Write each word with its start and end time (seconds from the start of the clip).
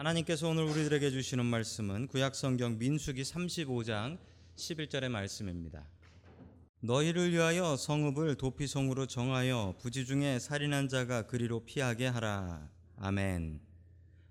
하나님께서 0.00 0.48
오늘 0.48 0.64
우리들에게 0.64 1.10
주시는 1.10 1.44
말씀은 1.44 2.06
구약 2.06 2.34
성경 2.34 2.78
민수기 2.78 3.20
35장 3.20 4.16
11절의 4.56 5.10
말씀입니다. 5.10 5.86
너희를 6.80 7.30
위하여 7.32 7.76
성읍을 7.76 8.36
도피성으로 8.36 9.04
정하여 9.04 9.74
부지 9.78 10.06
중에 10.06 10.38
살인한 10.38 10.88
자가 10.88 11.26
그리로 11.26 11.66
피하게 11.66 12.06
하라. 12.06 12.66
아멘. 12.96 13.60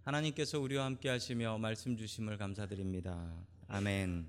하나님께서 0.05 0.59
우리와 0.59 0.86
함께 0.86 1.07
하시며 1.07 1.59
말씀 1.59 1.95
주심을 1.95 2.39
감사드립니다. 2.39 3.31
아멘. 3.67 4.27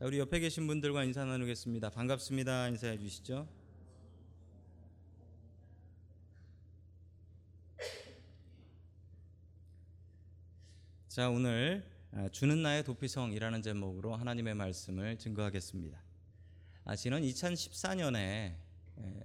자, 0.00 0.06
우리 0.06 0.18
옆에 0.18 0.40
계신 0.40 0.66
분들과 0.66 1.04
인사 1.04 1.24
나누겠습니다. 1.24 1.90
반갑습니다. 1.90 2.66
인사해 2.70 2.98
주시죠. 2.98 3.46
자, 11.18 11.28
오늘 11.30 11.84
아, 12.12 12.28
주는 12.28 12.62
나의 12.62 12.84
도피성이라는 12.84 13.60
제목으로 13.60 14.14
하나님의 14.14 14.54
말씀을 14.54 15.18
증거하겠습니다. 15.18 16.00
아, 16.84 16.94
지난 16.94 17.22
2014년에 17.22 18.54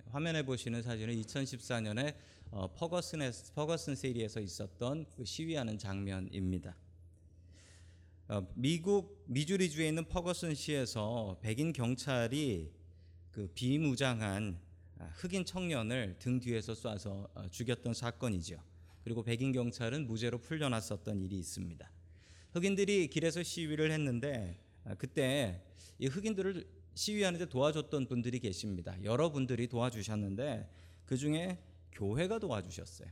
화면에 0.10 0.42
보시는 0.42 0.82
사진은 0.82 1.14
2014년에 1.22 2.16
어, 2.50 2.74
퍼거슨에, 2.74 3.30
퍼거슨 3.54 3.94
세리에서 3.94 4.40
있었던 4.40 5.06
그 5.16 5.24
시위하는 5.24 5.78
장면입니다. 5.78 6.76
어, 8.30 8.48
미국 8.56 9.24
미주리주에 9.28 9.90
있는 9.90 10.08
퍼거슨 10.10 10.56
시에서 10.56 11.38
백인 11.44 11.74
경찰이 11.74 12.72
그 13.30 13.52
비무장한 13.54 14.58
아, 14.98 15.12
흑인 15.14 15.46
청년을 15.46 16.16
등 16.18 16.40
뒤에서 16.40 16.74
쏴서 16.74 17.30
어, 17.36 17.48
죽였던 17.52 17.94
사건이죠. 17.94 18.58
그리고 19.04 19.22
백인 19.22 19.52
경찰은 19.52 20.08
무죄로 20.08 20.40
풀려났었던 20.40 21.22
일이 21.22 21.38
있습니다. 21.38 21.92
흑인들이 22.54 23.08
길에서 23.08 23.42
시위를 23.42 23.92
했는데 23.92 24.58
아, 24.86 24.94
그때 24.96 25.62
이 25.98 26.08
흑인들을 26.08 26.66
시위하는데 26.94 27.48
도와줬던 27.48 28.08
분들이 28.08 28.40
계십니다. 28.40 28.96
여러분들이 29.04 29.68
도와주셨는데 29.68 30.70
그 31.06 31.18
중에 31.18 31.58
교회가 31.92 32.40
도와주셨어요. 32.40 33.10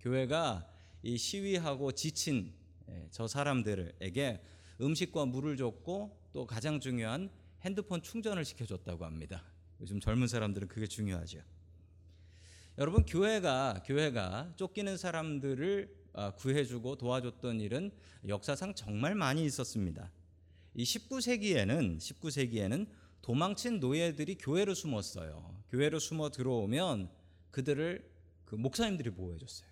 교회가 0.00 0.68
이 1.02 1.16
시위하고 1.16 1.92
지친 1.92 2.52
예, 2.88 3.06
저 3.12 3.28
사람들에게 3.28 4.42
음식과 4.80 5.26
물을 5.26 5.56
줬고 5.56 6.18
또 6.32 6.46
가장 6.46 6.80
중요한 6.80 7.30
핸드폰 7.62 8.02
충전을 8.02 8.44
시켜줬다고 8.44 9.04
합니다. 9.04 9.44
요즘 9.80 10.00
젊은 10.00 10.26
사람들은 10.26 10.66
그게 10.66 10.86
중요하죠. 10.86 11.40
여러분 12.78 13.04
교회가 13.04 13.82
교회가 13.86 14.54
쫓기는 14.56 14.96
사람들을 14.96 15.94
아, 15.94 15.99
구해주고 16.36 16.96
도와줬던 16.96 17.60
일은 17.60 17.90
역사상 18.26 18.74
정말 18.74 19.14
많이 19.14 19.44
있었습니다. 19.44 20.10
이 20.74 20.84
19세기에는 20.84 21.98
19세기에는 21.98 22.86
도망친 23.22 23.80
노예들이 23.80 24.36
교회로 24.38 24.74
숨었어요. 24.74 25.54
교회로 25.70 25.98
숨어 25.98 26.30
들어오면 26.30 27.10
그들을 27.50 28.08
그 28.44 28.54
목사님들이 28.54 29.10
보호해줬어요. 29.10 29.68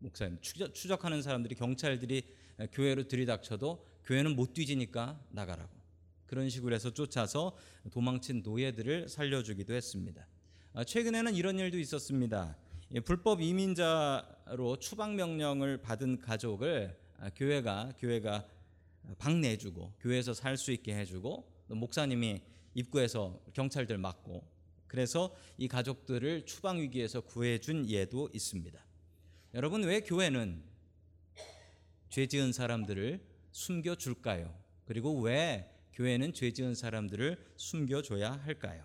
목사님 0.00 0.38
추적, 0.40 0.74
추적하는 0.74 1.22
사람들이 1.22 1.54
경찰들이 1.54 2.22
교회로 2.72 3.08
들이닥쳐도 3.08 3.86
교회는 4.04 4.36
못 4.36 4.54
뒤지니까 4.54 5.22
나가라고 5.30 5.70
그런 6.26 6.48
식으로 6.48 6.74
해서 6.74 6.92
쫓아서 6.92 7.56
도망친 7.90 8.42
노예들을 8.42 9.08
살려주기도 9.08 9.74
했습니다. 9.74 10.26
아, 10.72 10.84
최근에는 10.84 11.34
이런 11.34 11.58
일도 11.58 11.78
있었습니다. 11.78 12.56
불법 12.98 13.40
이민자로 13.40 14.78
추방 14.80 15.14
명령을 15.14 15.80
받은 15.80 16.18
가족을 16.18 16.98
아, 17.18 17.30
교회가 17.30 17.92
교회가 17.98 18.48
방내주고 19.18 19.94
교회에서 20.00 20.34
살 20.34 20.56
수 20.56 20.72
있게 20.72 20.96
해주고 20.96 21.48
목사님이 21.68 22.42
입구에서 22.74 23.40
경찰들 23.52 23.96
막고 23.98 24.44
그래서 24.88 25.32
이 25.56 25.68
가족들을 25.68 26.46
추방 26.46 26.80
위기에서 26.80 27.20
구해준 27.20 27.88
예도 27.88 28.28
있습니다. 28.32 28.84
여러분 29.54 29.84
왜 29.84 30.00
교회는 30.00 30.64
죄 32.08 32.26
지은 32.26 32.52
사람들을 32.52 33.24
숨겨 33.52 33.94
줄까요? 33.94 34.52
그리고 34.84 35.20
왜 35.20 35.70
교회는 35.92 36.32
죄 36.34 36.52
지은 36.52 36.74
사람들을 36.74 37.52
숨겨 37.56 38.02
줘야 38.02 38.32
할까요? 38.32 38.84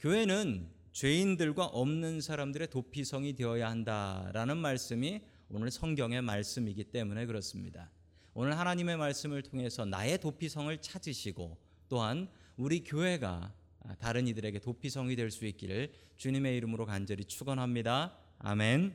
교회는 0.00 0.68
죄인들과 0.94 1.66
없는 1.66 2.20
사람들의 2.20 2.70
도피성이 2.70 3.34
되어야 3.34 3.68
한다라는 3.68 4.56
말씀이 4.56 5.22
오늘 5.48 5.70
성경의 5.72 6.22
말씀이기 6.22 6.84
때문에 6.84 7.26
그렇습니다. 7.26 7.90
오늘 8.32 8.56
하나님의 8.56 8.96
말씀을 8.96 9.42
통해서 9.42 9.84
나의 9.84 10.18
도피성을 10.18 10.76
찾으시고 10.80 11.58
또한 11.88 12.28
우리 12.56 12.84
교회가 12.84 13.52
다른 13.98 14.28
이들에게 14.28 14.60
도피성이 14.60 15.16
될 15.16 15.32
수 15.32 15.46
있기를 15.46 15.92
주님의 16.16 16.56
이름으로 16.58 16.86
간절히 16.86 17.24
축원합니다. 17.24 18.16
아멘. 18.38 18.94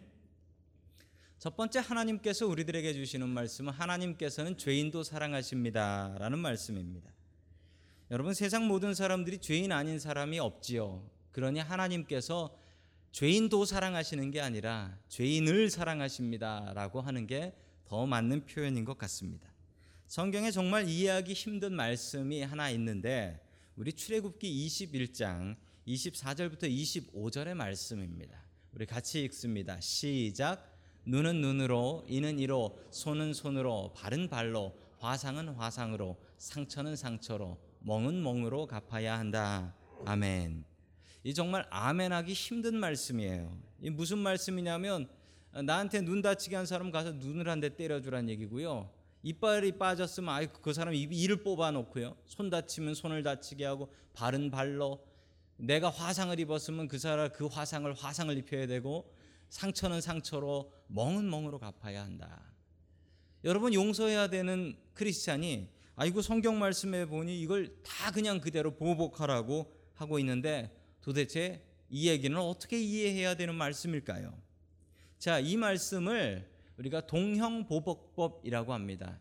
첫 1.38 1.58
번째 1.58 1.80
하나님께서 1.80 2.48
우리들에게 2.48 2.94
주시는 2.94 3.28
말씀은 3.28 3.74
하나님께서는 3.74 4.58
죄인도 4.58 5.04
사랑하십니다라는 5.04 6.40
말씀입니다. 6.40 7.12
여러분 8.10 8.34
세상 8.34 8.68
모든 8.68 8.94
사람들이 8.94 9.40
죄인 9.40 9.74
아닌 9.74 10.00
사람이 10.00 10.40
없지요. 10.40 11.19
그러니 11.32 11.60
하나님께서 11.60 12.56
죄인도 13.12 13.66
사랑하시는 13.66 14.32
게 14.32 14.42
아니라 14.42 14.98
죄인을 15.08 15.70
사랑하십니다라고 15.70 17.02
하는 17.02 17.28
게 17.28 17.54
더 17.90 18.06
맞는 18.06 18.46
표현인 18.46 18.86
것 18.86 19.00
같습니다. 19.00 19.50
성경에 20.06 20.52
정말 20.52 20.88
이해하기 20.88 21.34
힘든 21.34 21.74
말씀이 21.74 22.44
하나 22.44 22.70
있는데 22.70 23.44
우리 23.76 23.92
출애굽기 23.92 24.68
21장 24.68 25.56
24절부터 25.88 26.64
25절의 26.70 27.56
말씀입니다. 27.56 28.46
우리 28.74 28.86
같이 28.86 29.24
읽습니다. 29.24 29.80
시작. 29.82 30.78
눈은 31.06 31.42
눈으로, 31.42 32.06
이는 32.08 32.38
이로, 32.38 32.78
손은 32.92 33.34
손으로, 33.34 33.94
발은 33.96 34.30
발로, 34.30 34.76
화상은 35.00 35.50
화상으로, 35.50 36.18
상처는 36.38 36.96
상처로, 36.96 37.58
멍은 37.80 38.22
멍으로 38.22 38.68
갚아야 38.68 39.18
한다. 39.18 39.74
아멘. 40.06 40.69
이 41.24 41.34
정말 41.34 41.66
아멘하기 41.70 42.34
힘든 42.34 42.76
말씀이에요. 42.78 43.58
이 43.82 43.90
무슨 43.90 44.20
말씀이냐면 44.20 45.08
나한테 45.64 46.02
눈 46.02 46.22
다치게 46.22 46.56
한 46.56 46.66
사람 46.66 46.92
가서 46.92 47.14
눈을 47.14 47.50
한 47.50 47.60
대 47.60 47.76
때려주란 47.76 48.30
얘기고요. 48.30 48.90
이빨이 49.24 49.74
빠졌으면 49.74 50.34
아이 50.34 50.48
그 50.48 50.74
사람 50.74 50.94
이를 50.94 51.44
뽑아 51.44 51.72
놓고요. 51.72 52.16
손 52.26 52.50
다치면 52.50 52.94
손을 52.94 53.24
다치게 53.24 53.66
하고 53.66 53.92
발은 54.14 54.50
발로 54.52 55.06
내가 55.58 55.90
화상을 55.90 56.40
입었으면 56.40 56.88
그 56.88 56.98
사람 56.98 57.30
그 57.34 57.48
화상을 57.48 57.92
화상을 57.94 58.38
입혀야 58.38 58.68
되고 58.68 59.14
상처는 59.50 60.00
상처로 60.00 60.72
멍은 60.88 61.30
멍으로 61.30 61.60
갚아야 61.60 62.04
한다. 62.04 62.42
여러분 63.44 63.74
용서해야 63.74 64.28
되는 64.28 64.78
크리스찬이 64.94 65.68
아이고 65.96 66.22
성경 66.22 66.60
말씀에 66.60 67.06
보니 67.06 67.42
이걸 67.42 67.76
다 67.84 68.12
그냥 68.12 68.40
그대로 68.40 68.76
보복하라고 68.76 69.74
하고 69.96 70.18
있는데 70.20 70.74
도대체 71.02 71.64
이 71.90 72.10
얘기는 72.10 72.38
어떻게 72.38 72.80
이해해야 72.80 73.36
되는 73.36 73.56
말씀일까요? 73.56 74.34
자, 75.18 75.40
이 75.40 75.58
말씀을 75.58 76.50
우리가 76.78 77.08
동형보복법이라고 77.08 78.74
합니다. 78.74 79.20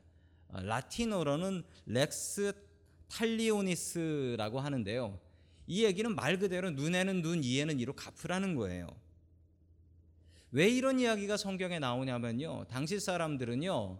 어, 0.48 0.60
라틴어로는 0.60 1.64
렉스 1.86 2.52
탈리오니스라고 3.08 4.60
하는데요. 4.60 5.18
이 5.66 5.84
얘기는 5.84 6.14
말 6.14 6.38
그대로 6.38 6.70
눈에는 6.70 7.22
눈, 7.22 7.42
이에는 7.42 7.78
이로 7.80 7.94
갚으라는 7.94 8.54
거예요. 8.54 8.88
왜 10.50 10.68
이런 10.68 10.98
이야기가 10.98 11.36
성경에 11.36 11.78
나오냐면요. 11.78 12.66
당시 12.70 13.00
사람들은요. 13.00 13.98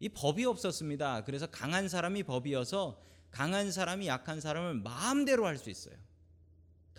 이 0.00 0.08
법이 0.08 0.44
없었습니다. 0.44 1.24
그래서 1.24 1.46
강한 1.46 1.88
사람이 1.88 2.24
법이어서 2.24 3.00
강한 3.30 3.70
사람이 3.70 4.08
약한 4.08 4.40
사람을 4.40 4.74
마음대로 4.74 5.46
할 5.46 5.58
수 5.58 5.70
있어요. 5.70 5.94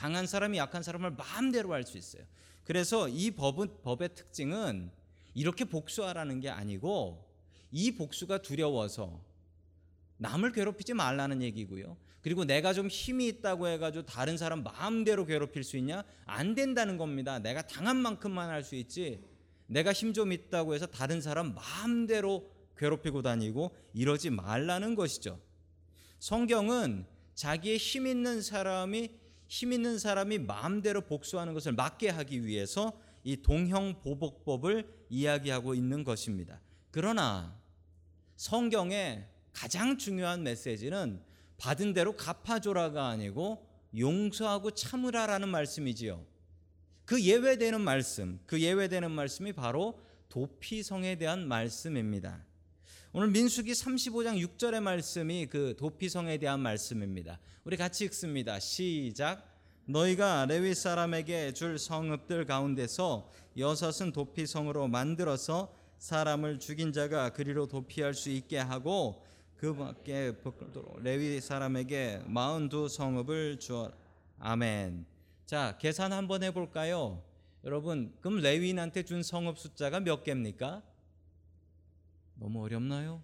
강한 0.02 0.26
사람이 0.26 0.58
약한 0.58 0.82
사람을 0.82 1.12
마음대로 1.12 1.74
할 1.74 1.84
수 1.84 1.96
있어요. 1.96 2.24
그래서 2.64 3.08
이 3.08 3.30
법은 3.30 3.82
법의 3.84 4.16
특징은 4.16 4.90
이렇게 5.36 5.64
복수하라는 5.64 6.40
게 6.40 6.50
아니고 6.50 7.24
이 7.72 7.92
복수가 7.92 8.40
두려워서 8.40 9.22
남을 10.18 10.54
괴롭히지 10.54 10.96
말라는 10.96 11.44
얘기고요. 11.44 11.98
그리고 12.24 12.46
내가 12.46 12.74
좀 12.74 12.88
힘이 12.88 13.28
있다고 13.28 13.68
해가지고 13.68 14.08
다른 14.08 14.38
사람 14.38 14.64
마음대로 14.64 15.28
괴롭힐 15.28 15.64
수 15.64 15.78
있냐? 15.78 16.04
안 16.26 16.56
된다는 16.56 16.98
겁니다. 16.98 17.38
내가 17.38 17.62
당한 17.62 17.98
만큼만 17.98 18.50
할 18.50 18.64
수 18.64 18.76
있지. 18.76 19.24
내가 19.68 19.94
힘 19.94 20.14
좀 20.14 20.32
있다고 20.32 20.74
해서 20.74 20.88
다른 20.88 21.22
사람 21.22 21.54
마음대로 21.54 22.50
괴롭히고 22.76 23.22
다니고 23.22 23.76
이러지 23.94 24.32
말라는 24.32 24.96
것이죠. 24.96 25.40
성경은 26.18 27.06
자기의 27.36 27.78
힘 27.78 28.08
있는 28.08 28.42
사람이 28.42 29.21
힘 29.52 29.74
있는 29.74 30.00
사람이 30.00 30.38
마음대로 30.40 31.02
복수하는 31.02 31.54
것을 31.54 31.74
막게 31.74 32.08
하기 32.08 32.46
위해서 32.46 32.98
이 33.26 33.42
동형 33.42 34.00
보복법을 34.00 34.88
이야기하고 35.10 35.76
있는 35.76 36.06
것입니다. 36.06 36.62
그러나 36.90 37.54
성경의 38.38 39.28
가장 39.52 39.98
중요한 39.98 40.44
메시지는 40.44 41.22
받은 41.58 41.92
대로 41.92 42.16
갚아줘라가 42.16 43.10
아니고 43.10 43.68
용서하고 43.98 44.72
참으라라는 44.72 45.50
말씀이지요. 45.50 46.26
그 47.04 47.22
예외되는 47.22 47.82
말씀, 47.82 48.40
그 48.46 48.62
예외되는 48.62 49.12
말씀이 49.12 49.52
바로 49.52 50.00
도피성에 50.30 51.18
대한 51.18 51.46
말씀입니다. 51.46 52.42
오늘 53.14 53.28
민수기 53.28 53.74
35장 53.74 54.40
6절의 54.40 54.80
말씀이 54.80 55.46
그 55.48 55.76
도피성에 55.78 56.38
대한 56.38 56.62
말씀입니다. 56.62 57.42
우리 57.66 57.76
같이 57.76 58.06
읽습니다. 58.06 58.58
시작. 58.58 59.46
너희가 59.84 60.46
레위 60.46 60.74
사람에게 60.74 61.52
줄 61.52 61.78
성읍들 61.78 62.46
가운데서 62.46 63.30
여섯은 63.58 64.14
도피성으로 64.14 64.88
만들어서 64.88 65.76
사람을 65.98 66.60
죽인 66.60 66.94
자가 66.94 67.32
그리로 67.32 67.68
도피할 67.68 68.14
수 68.14 68.30
있게 68.30 68.60
하고 68.60 69.26
그 69.58 69.76
밖에 69.76 70.32
레위 71.02 71.42
사람에게 71.42 72.22
42 72.34 72.88
성읍을 72.88 73.60
주어 73.60 73.92
아멘. 74.40 75.06
자, 75.46 75.78
계산 75.82 76.14
한번 76.14 76.44
해 76.44 76.52
볼까요? 76.52 77.22
여러분, 77.66 78.14
그럼 78.22 78.38
레위인한테 78.38 79.04
준 79.04 79.22
성읍 79.22 79.60
숫자가 79.60 80.00
몇 80.00 80.24
개입니까? 80.24 80.82
너무 82.42 82.64
어렵나요? 82.64 83.22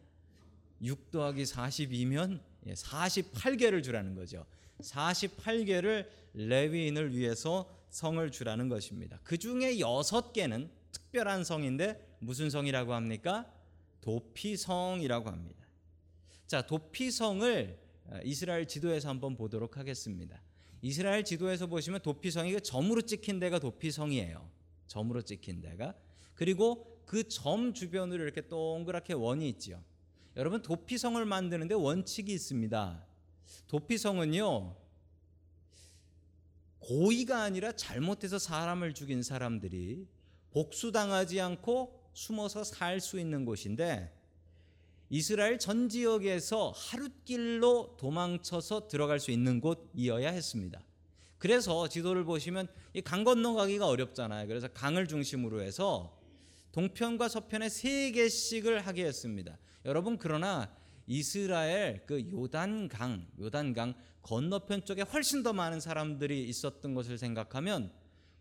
6 0.79 1.09
더하기 1.09 1.41
42면 1.41 2.39
48개를 2.67 3.83
주라는 3.83 4.13
거죠. 4.13 4.45
48개를 4.79 6.07
레위인을 6.35 7.15
위해서 7.15 7.67
성을 7.89 8.31
주라는 8.31 8.69
것입니다. 8.69 9.19
그 9.23 9.39
중에 9.39 9.77
6개는 9.77 10.69
특별한 10.91 11.43
성인데 11.43 12.17
무슨 12.19 12.51
성이라고 12.51 12.93
합니까? 12.93 13.51
도피성이라고 14.01 15.31
합니다. 15.31 15.65
자, 16.45 16.67
도피성을 16.67 17.75
이스라엘 18.23 18.67
지도에서 18.67 19.09
한번 19.09 19.35
보도록 19.35 19.77
하겠습니다. 19.77 20.39
이스라엘 20.83 21.25
지도에서 21.25 21.65
보시면 21.65 22.01
도피성이 22.01 22.53
그 22.53 22.61
점으로 22.61 23.01
찍힌 23.01 23.39
데가 23.39 23.57
도피성이에요. 23.57 24.47
점으로 24.85 25.23
찍힌 25.23 25.59
데가. 25.59 25.95
그리고 26.35 26.96
그 27.07 27.23
점 27.27 27.73
주변으로 27.73 28.21
이렇게 28.21 28.47
동그랗게 28.47 29.13
원이 29.13 29.49
있지요. 29.49 29.81
여러분 30.35 30.61
도피성을 30.61 31.23
만드는데 31.25 31.73
원칙이 31.73 32.31
있습니다. 32.31 33.03
도피성은요 33.67 34.75
고의가 36.79 37.41
아니라 37.41 37.71
잘못해서 37.71 38.37
사람을 38.39 38.93
죽인 38.93 39.23
사람들이 39.23 40.05
복수당하지 40.51 41.41
않고 41.41 41.99
숨어서 42.13 42.63
살 42.63 42.99
수 42.99 43.19
있는 43.19 43.45
곳인데 43.45 44.13
이스라엘 45.09 45.59
전 45.59 45.87
지역에서 45.89 46.71
하룻길로 46.75 47.95
도망쳐서 47.97 48.87
들어갈 48.89 49.19
수 49.19 49.31
있는 49.31 49.61
곳이어야 49.61 50.29
했습니다. 50.31 50.81
그래서 51.37 51.87
지도를 51.87 52.25
보시면 52.25 52.67
이 52.93 53.01
강 53.01 53.23
건너가기가 53.23 53.87
어렵잖아요. 53.87 54.47
그래서 54.47 54.67
강을 54.67 55.07
중심으로 55.07 55.61
해서 55.61 56.16
동편과 56.77 57.27
서편에 57.27 57.69
세 57.69 58.11
개씩을 58.11 58.85
하게 58.85 59.05
했습니다. 59.05 59.57
여러분 59.83 60.19
그러나 60.19 60.71
이스라엘 61.07 62.05
그 62.05 62.29
요단강 62.29 63.29
요단강 63.39 63.95
건너편 64.21 64.85
쪽에 64.85 65.01
훨씬 65.01 65.41
더 65.41 65.53
많은 65.53 65.79
사람들이 65.79 66.47
있었던 66.47 66.93
것을 66.93 67.17
생각하면 67.17 67.91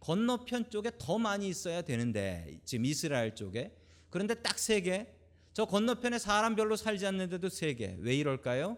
건너편 0.00 0.68
쪽에 0.68 0.90
더 0.98 1.16
많이 1.16 1.48
있어야 1.48 1.80
되는데 1.80 2.60
지금 2.66 2.84
이스라엘 2.84 3.34
쪽에 3.34 3.74
그런데 4.10 4.34
딱 4.34 4.58
세 4.58 4.82
개. 4.82 5.06
저 5.54 5.64
건너편에 5.64 6.18
사람 6.18 6.56
별로 6.56 6.76
살지 6.76 7.06
않는데도 7.06 7.48
세 7.48 7.72
개. 7.72 7.96
왜 8.00 8.16
이럴까요? 8.16 8.76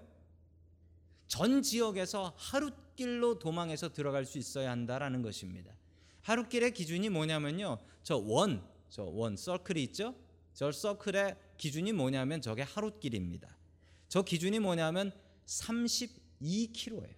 전 1.26 1.62
지역에서 1.62 2.32
하룻길로 2.36 3.40
도망해서 3.40 3.92
들어갈 3.92 4.24
수 4.24 4.38
있어야 4.38 4.70
한다라는 4.70 5.22
것입니다. 5.22 5.72
하룻길의 6.22 6.74
기준이 6.74 7.08
뭐냐면요. 7.08 7.78
저 8.04 8.18
원, 8.18 8.62
저 8.90 9.04
원 9.04 9.36
서클이 9.36 9.82
있죠? 9.84 10.14
저 10.54 10.72
서클의 10.72 11.36
기준이 11.56 11.92
뭐냐면 11.92 12.40
저게 12.40 12.62
하룻길입니다. 12.62 13.56
저 14.08 14.22
기준이 14.22 14.58
뭐냐면 14.58 15.12
32km예요. 15.46 17.16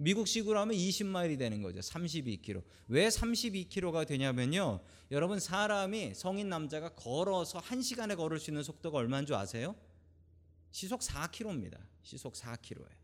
미국식으로 0.00 0.58
하면 0.60 0.76
20마일이 0.76 1.38
되는 1.38 1.60
거죠. 1.60 1.80
32km. 1.80 2.62
왜 2.88 3.08
32km가 3.08 4.06
되냐면요. 4.06 4.80
여러분 5.10 5.40
사람이 5.40 6.14
성인 6.14 6.48
남자가 6.48 6.90
걸어서 6.94 7.60
1시간에 7.60 8.16
걸을 8.16 8.38
수 8.38 8.50
있는 8.50 8.62
속도가 8.62 8.98
얼마인 8.98 9.26
줄 9.26 9.34
아세요? 9.34 9.74
시속 10.70 11.00
4km입니다. 11.00 11.78
시속 12.02 12.34
4km예요. 12.34 12.96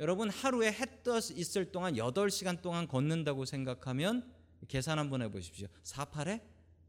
여러분 0.00 0.30
하루에 0.30 0.72
해 0.72 0.86
떠 1.04 1.18
있을 1.18 1.70
동안 1.70 1.94
8시간 1.94 2.60
동안 2.62 2.88
걷는다고 2.88 3.44
생각하면 3.44 4.32
계산 4.68 4.98
한번 4.98 5.22
해 5.22 5.30
보십시오. 5.30 5.68
48에 5.84 6.40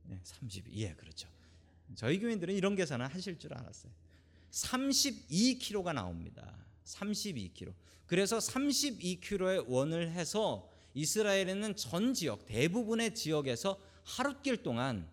네, 0.06 0.20
32. 0.24 0.72
예, 0.84 0.94
그렇죠. 0.94 1.28
저희 1.96 2.20
교인들은 2.20 2.54
이런 2.54 2.76
계산을 2.76 3.08
하실 3.08 3.38
줄 3.38 3.54
알았어요. 3.54 3.92
32km가 4.52 5.94
나옵니다. 5.94 6.56
32km. 6.86 7.74
그래서 8.06 8.38
32km의 8.38 9.66
원을 9.68 10.12
해서 10.12 10.70
이스라엘에는 10.94 11.76
전 11.76 12.14
지역 12.14 12.46
대부분의 12.46 13.16
지역에서 13.16 13.80
하룻길 14.04 14.64
동안 14.64 15.10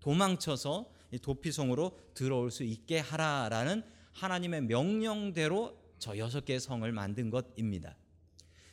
도망쳐서 0.00 0.90
도피성으로 1.20 1.98
들어올 2.14 2.50
수 2.50 2.62
있게 2.62 2.98
하라라는 3.00 3.82
하나님의 4.12 4.62
명령대로 4.62 5.78
저 5.98 6.16
여섯 6.16 6.44
개의 6.44 6.60
성을 6.60 6.90
만든 6.92 7.30
것입니다. 7.30 7.96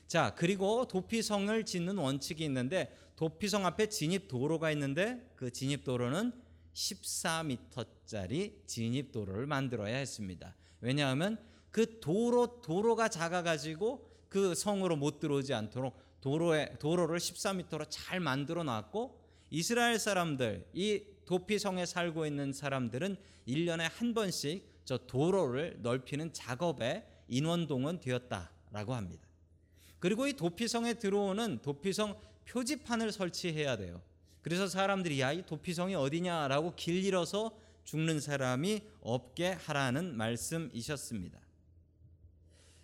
자, 0.07 0.36
그리고 0.36 0.88
도피성을 0.88 1.66
짓는 1.66 1.98
원칙이 1.98 2.44
있는데 2.46 2.96
도피성 3.16 3.66
앞에 3.66 3.88
진입 3.90 4.28
도로가 4.28 4.72
있는데 4.72 5.31
그 5.36 5.52
진입 5.52 5.84
도로는 5.84 6.31
14m짜리 6.74 8.68
진입 8.68 9.12
도로를 9.12 9.48
만들어야 9.48 9.96
했습니다. 9.96 10.56
왜냐하면 10.81 11.38
그 11.72 12.00
도로 12.00 12.62
도로가 12.62 13.10
작아 13.10 13.42
가지고 13.42 14.10
그 14.30 14.54
성으로 14.54 14.96
못 14.96 15.19
들어오지 15.19 15.54
않도록 15.54 15.98
도로에 16.22 16.78
도로를 16.80 17.19
14m로 17.19 17.86
잘 17.90 18.19
만들어 18.19 18.63
놨고 18.63 19.19
이스라엘 19.50 19.97
사람들 19.97 20.68
이 20.74 21.04
도피성에 21.26 21.85
살고 21.85 22.26
있는 22.26 22.52
사람들은 22.52 23.16
1년에 23.47 23.90
한 23.92 24.14
번씩 24.14 24.83
저 24.85 24.97
도로를 24.97 25.80
넓히는 25.81 26.33
작업에 26.33 27.07
인원동원 27.28 28.00
되었다라고 28.00 28.94
합니다. 28.94 29.28
그리고 30.06 30.28
이 30.28 30.33
도피성에 30.33 30.94
들어오는 30.94 31.64
도피성 31.64 32.16
표지판을 32.45 33.12
설치해야 33.12 33.76
돼요. 33.76 34.04
그래서 34.44 34.68
사람들이 34.68 35.19
야 35.19 35.33
이 35.33 35.44
도피성이 35.44 35.95
어디냐라고 35.95 36.76
길 36.76 37.04
잃어서 37.04 37.57
죽는 37.85 38.19
사람이 38.19 38.83
없게 39.02 39.54
하라는 39.66 40.16
말씀이셨습니다. 40.16 41.40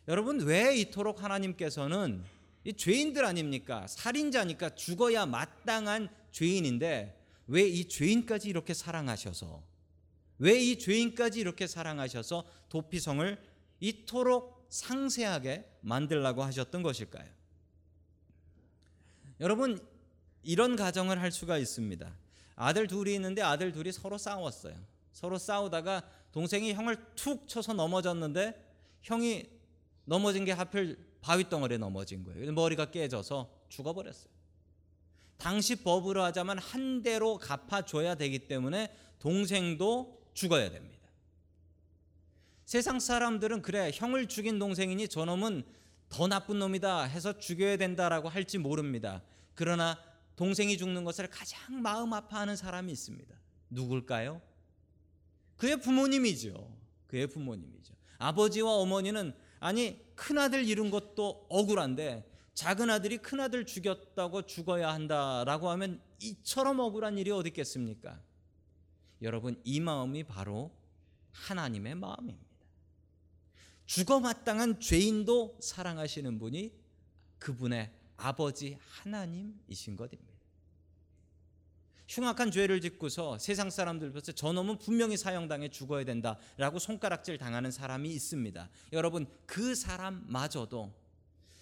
여러분 0.07 0.39
왜 0.39 0.75
이토록 0.77 1.21
하나님께서는 1.21 2.23
이 2.63 2.73
죄인들 2.73 3.23
아닙니까? 3.23 3.85
살인자니까 3.85 4.73
죽어야 4.73 5.27
마땅한 5.27 6.09
죄인인데 6.31 7.23
왜 7.45 7.69
이 7.69 7.87
죄인까지 7.87 8.49
이렇게 8.49 8.73
사랑하셔서 8.73 9.61
왜 10.39 10.59
이 10.59 10.79
죄인까지 10.79 11.39
이렇게 11.39 11.67
사랑하셔서 11.67 12.45
도피성을 12.69 13.37
이토록 13.79 14.60
상세하게 14.71 15.69
만들라고 15.81 16.43
하셨던 16.43 16.81
것일까요? 16.81 17.27
여러분 19.39 19.85
이런 20.43 20.75
가정을 20.75 21.21
할 21.21 21.31
수가 21.31 21.57
있습니다. 21.57 22.11
아들 22.55 22.87
둘이 22.87 23.13
있는데 23.15 23.41
아들 23.41 23.71
둘이 23.71 23.91
서로 23.91 24.17
싸웠어요. 24.17 24.75
서로 25.11 25.37
싸우다가 25.37 26.09
동생이 26.31 26.73
형을 26.73 26.97
툭 27.15 27.47
쳐서 27.47 27.73
넘어졌는데 27.73 28.65
형이 29.01 29.49
넘어진 30.05 30.45
게 30.45 30.53
하필 30.53 30.97
바위 31.19 31.47
덩어리에 31.49 31.77
넘어진 31.77 32.23
거예요. 32.23 32.51
머리가 32.53 32.91
깨져서 32.91 33.51
죽어버렸어요. 33.69 34.31
당시 35.37 35.75
법으로 35.75 36.23
하자면 36.23 36.59
한 36.59 37.01
대로 37.01 37.37
갚아줘야 37.37 38.15
되기 38.15 38.47
때문에 38.47 38.95
동생도 39.19 40.21
죽어야 40.33 40.69
됩니다. 40.69 41.00
세상 42.65 42.99
사람들은 42.99 43.61
그래 43.61 43.91
형을 43.93 44.27
죽인 44.27 44.59
동생이니 44.59 45.07
저놈은 45.07 45.63
더 46.09 46.27
나쁜 46.27 46.59
놈이다 46.59 47.03
해서 47.03 47.37
죽여야 47.37 47.77
된다라고 47.77 48.29
할지 48.29 48.57
모릅니다. 48.57 49.23
그러나 49.55 49.97
동생이 50.35 50.77
죽는 50.77 51.03
것을 51.03 51.27
가장 51.27 51.81
마음 51.81 52.13
아파하는 52.13 52.55
사람이 52.55 52.91
있습니다. 52.91 53.35
누굴까요? 53.69 54.41
그의 55.57 55.79
부모님이죠. 55.79 56.75
그의 57.07 57.27
부모님이죠. 57.27 57.93
아버지와 58.17 58.73
어머니는 58.75 59.33
아니 59.59 59.99
큰 60.15 60.37
아들 60.37 60.65
잃은 60.65 60.91
것도 60.91 61.45
억울한데 61.49 62.29
작은 62.53 62.89
아들이 62.89 63.17
큰 63.17 63.39
아들 63.39 63.65
죽였다고 63.65 64.43
죽어야 64.43 64.93
한다라고 64.93 65.69
하면 65.69 66.01
이처럼 66.19 66.79
억울한 66.79 67.17
일이 67.17 67.31
어디 67.31 67.49
있겠습니까? 67.49 68.19
여러분 69.21 69.59
이 69.63 69.79
마음이 69.79 70.23
바로 70.23 70.71
하나님의 71.31 71.95
마음입니다. 71.95 72.50
죽어 73.85 74.19
마땅한 74.19 74.79
죄인도 74.79 75.57
사랑하시는 75.61 76.39
분이 76.39 76.73
그분의 77.39 77.91
아버지 78.17 78.77
하나님이신 78.79 79.95
것입니다. 79.95 80.31
흉악한 82.07 82.51
죄를 82.51 82.81
짓고서 82.81 83.37
세상 83.37 83.69
사람들 83.69 84.11
벌써 84.11 84.33
저놈은 84.33 84.79
분명히 84.79 85.15
사형당해 85.15 85.69
죽어야 85.69 86.03
된다라고 86.03 86.77
손가락질 86.77 87.37
당하는 87.37 87.71
사람이 87.71 88.09
있습니다. 88.09 88.69
여러분 88.91 89.25
그 89.45 89.75
사람마저도 89.75 90.93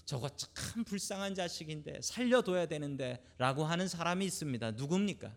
저거 0.06 0.28
참 0.30 0.84
불쌍한 0.86 1.36
자식인데 1.36 2.02
살려둬야 2.02 2.66
되는데라고 2.66 3.64
하는 3.64 3.88
사람이 3.88 4.26
있습니다. 4.26 4.72
누굽니까? 4.72 5.32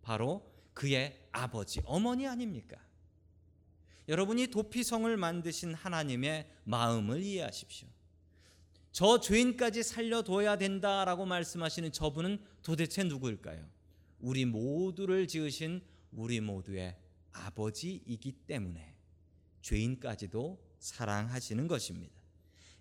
바로 0.00 0.50
그의 0.72 1.28
아버지, 1.30 1.82
어머니 1.84 2.26
아닙니까? 2.26 2.78
여러분이 4.08 4.48
도피성을 4.48 5.14
만드신 5.16 5.74
하나님의 5.74 6.50
마음을 6.64 7.22
이해하십시오. 7.22 7.88
저 8.90 9.20
죄인까지 9.20 9.82
살려둬야 9.82 10.56
된다라고 10.56 11.26
말씀하시는 11.26 11.92
저분은 11.92 12.38
도대체 12.62 13.04
누구일까요? 13.04 13.64
우리 14.18 14.44
모두를 14.44 15.28
지으신 15.28 15.82
우리 16.12 16.40
모두의 16.40 16.96
아버지이기 17.32 18.32
때문에 18.46 18.96
죄인까지도 19.62 20.58
사랑하시는 20.78 21.68
것입니다. 21.68 22.14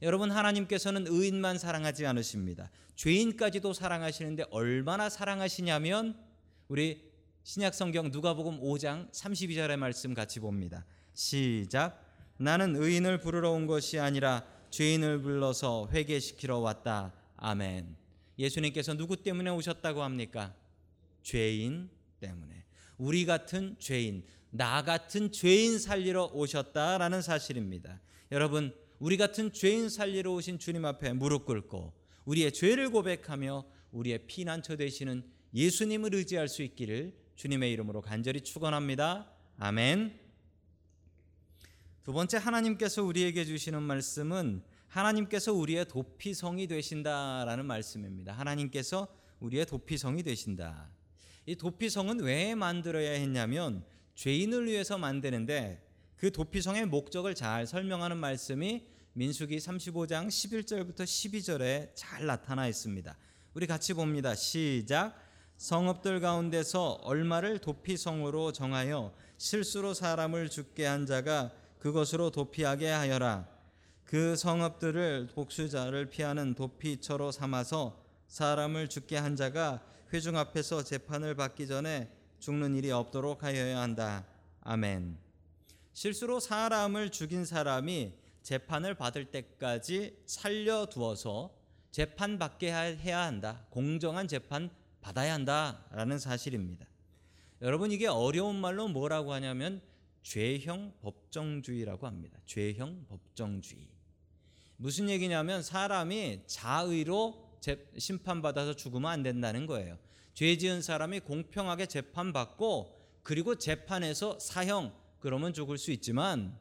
여러분 0.01 0.31
하나님께서는 0.31 1.07
의인만 1.07 1.57
사랑하지 1.57 2.05
않으십니다. 2.05 2.71
죄인까지도 2.95 3.73
사랑하시는데 3.73 4.45
얼마나 4.51 5.09
사랑하시냐면 5.09 6.17
우리 6.67 7.11
신약 7.43 7.73
성경 7.73 8.11
누가복음 8.11 8.59
5장 8.61 9.11
32절의 9.11 9.77
말씀 9.77 10.13
같이 10.13 10.39
봅니다. 10.39 10.85
시작. 11.17 11.99
나는 12.37 12.75
의인을 12.75 13.19
부르러 13.19 13.49
온 13.51 13.65
것이 13.65 13.97
아니라 13.97 14.45
죄인을 14.69 15.23
불러서 15.23 15.89
회개시키러 15.91 16.59
왔다. 16.59 17.11
아멘. 17.37 17.95
예수님께서 18.37 18.93
누구 18.93 19.17
때문에 19.17 19.49
오셨다고 19.49 20.03
합니까? 20.03 20.53
죄인 21.23 21.89
때문에. 22.19 22.63
우리 22.99 23.25
같은 23.25 23.75
죄인, 23.79 24.23
나 24.51 24.83
같은 24.83 25.31
죄인 25.31 25.79
살리러 25.79 26.29
오셨다라는 26.33 27.23
사실입니다. 27.23 27.99
여러분, 28.31 28.71
우리 28.99 29.17
같은 29.17 29.51
죄인 29.51 29.89
살리러 29.89 30.31
오신 30.33 30.59
주님 30.59 30.85
앞에 30.85 31.13
무릎 31.13 31.45
꿇고 31.45 31.93
우리의 32.25 32.51
죄를 32.51 32.91
고백하며 32.91 33.65
우리의 33.91 34.27
피난처 34.27 34.75
되시는 34.75 35.23
예수님을 35.55 36.13
의지할 36.13 36.47
수 36.47 36.61
있기를 36.61 37.17
주님의 37.35 37.71
이름으로 37.71 38.01
간절히 38.01 38.41
축원합니다. 38.41 39.31
아멘. 39.57 40.26
두 42.07 42.13
번째 42.13 42.37
하나님께서 42.37 43.03
우리에게 43.03 43.43
주시는 43.43 43.83
말씀은 43.83 44.63
하나님께서 44.87 45.51
우리의 45.51 45.89
도피성이 45.89 46.65
되신다라는 46.65 47.65
말씀입니다. 47.65 48.31
하나님께서 48.31 49.09
우리의 49.41 49.65
도피성이 49.65 50.23
되신다. 50.23 50.89
이 51.45 51.57
도피성은 51.57 52.21
왜 52.21 52.55
만들어야 52.55 53.11
했냐면 53.11 53.83
죄인을 54.15 54.67
위해서 54.67 54.97
만드는데 54.97 55.85
그 56.15 56.31
도피성의 56.31 56.85
목적을 56.85 57.35
잘 57.35 57.67
설명하는 57.67 58.15
말씀이 58.15 58.87
민수기 59.11 59.57
35장 59.57 60.29
11절부터 60.29 61.01
12절에 61.01 61.91
잘 61.93 62.25
나타나 62.25 62.69
있습니다. 62.69 63.17
우리 63.53 63.67
같이 63.67 63.93
봅니다. 63.93 64.33
시작. 64.33 65.13
성읍들 65.57 66.21
가운데서 66.21 67.01
얼마를 67.03 67.59
도피성으로 67.59 68.53
정하여 68.53 69.13
실수로 69.37 69.93
사람을 69.93 70.49
죽게 70.49 70.85
한 70.85 71.05
자가 71.05 71.51
그것으로 71.79 72.31
도피하게 72.31 72.89
하여라. 72.89 73.47
그 74.03 74.35
성읍들을 74.35 75.29
복수자를 75.35 76.09
피하는 76.09 76.53
도피처로 76.55 77.31
삼아서 77.31 78.01
사람을 78.27 78.87
죽게 78.87 79.17
한 79.17 79.35
자가 79.35 79.81
회중 80.13 80.37
앞에서 80.37 80.83
재판을 80.83 81.35
받기 81.35 81.67
전에 81.67 82.09
죽는 82.39 82.75
일이 82.75 82.91
없도록 82.91 83.43
하여야 83.43 83.79
한다. 83.79 84.25
아멘. 84.61 85.17
실수로 85.93 86.39
사람을 86.39 87.11
죽인 87.11 87.43
사람이 87.43 88.13
재판을 88.43 88.93
받을 88.93 89.25
때까지 89.25 90.17
살려두어서 90.25 91.53
재판 91.91 92.37
받게 92.37 92.71
해야 92.71 93.23
한다. 93.23 93.65
공정한 93.69 94.27
재판 94.27 94.69
받아야 95.01 95.33
한다라는 95.33 96.19
사실입니다. 96.19 96.85
여러분 97.61 97.91
이게 97.91 98.07
어려운 98.07 98.55
말로 98.55 98.87
뭐라고 98.87 99.33
하냐면 99.33 99.81
죄형 100.27 100.91
법정주의라고 100.99 102.05
합니다. 102.05 102.37
죄형 102.45 103.05
법정주의. 103.07 103.87
무슨 104.75 105.09
얘기냐면 105.09 105.63
사람이 105.63 106.41
자의로 106.45 107.59
심판받아서 107.97 108.75
죽으면 108.75 109.09
안 109.09 109.23
된다는 109.23 109.65
거예요. 109.65 109.97
죄 110.33 110.57
지은 110.57 110.81
사람이 110.81 111.21
공평하게 111.21 111.85
재판받고 111.85 113.21
그리고 113.23 113.55
재판에서 113.55 114.37
사형 114.39 114.93
그러면 115.21 115.53
죽을 115.53 115.77
수 115.77 115.91
있지만 115.91 116.59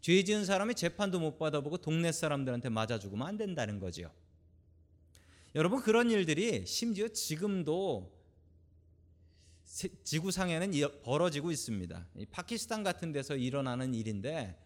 죄 0.00 0.22
지은 0.22 0.44
사람이 0.44 0.76
재판도 0.76 1.18
못 1.18 1.36
받아보고 1.36 1.78
동네 1.78 2.12
사람들한테 2.12 2.68
맞아 2.68 3.00
죽으면 3.00 3.26
안 3.26 3.36
된다는 3.36 3.80
거죠. 3.80 4.12
여러분 5.56 5.82
그런 5.82 6.12
일들이 6.12 6.64
심지어 6.64 7.08
지금도 7.08 8.13
지구상에는 10.04 10.72
벌어지고 11.02 11.50
있습니다. 11.50 12.06
파키스탄 12.30 12.84
같은 12.84 13.12
데서 13.12 13.36
일어나는 13.36 13.94
일인데 13.94 14.56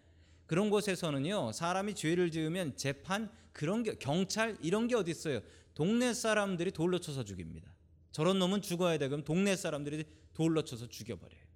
그런 0.47 0.71
곳에서는요 0.71 1.53
사람이 1.53 1.95
죄를 1.95 2.31
지으면 2.31 2.77
재판 2.77 3.31
그런 3.53 3.83
게 3.83 3.95
경찰 3.95 4.57
이런 4.63 4.87
게 4.87 4.95
어디 4.95 5.11
있어요? 5.11 5.41
동네 5.75 6.13
사람들이 6.13 6.73
돌로 6.73 6.99
쳐서 6.99 7.25
죽입니다. 7.25 7.73
저런 8.13 8.39
놈은 8.39 8.63
죽어야 8.63 8.99
돼 8.99 9.09
그럼 9.09 9.25
동네 9.25 9.57
사람들이 9.57 10.05
돌로 10.35 10.63
쳐서 10.63 10.89
죽여버려요. 10.89 11.49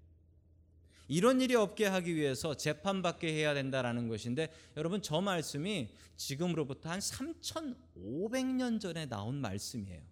이런 1.08 1.40
일이 1.40 1.54
없게 1.54 1.86
하기 1.86 2.14
위해서 2.14 2.56
재판받게 2.56 3.32
해야 3.32 3.52
된다라는 3.52 4.08
것인데 4.08 4.50
여러분 4.76 5.02
저 5.02 5.20
말씀이 5.20 5.90
지금으로부터 6.16 6.88
한 6.88 7.00
3,500년 7.00 8.80
전에 8.80 9.06
나온 9.06 9.36
말씀이에요. 9.36 10.11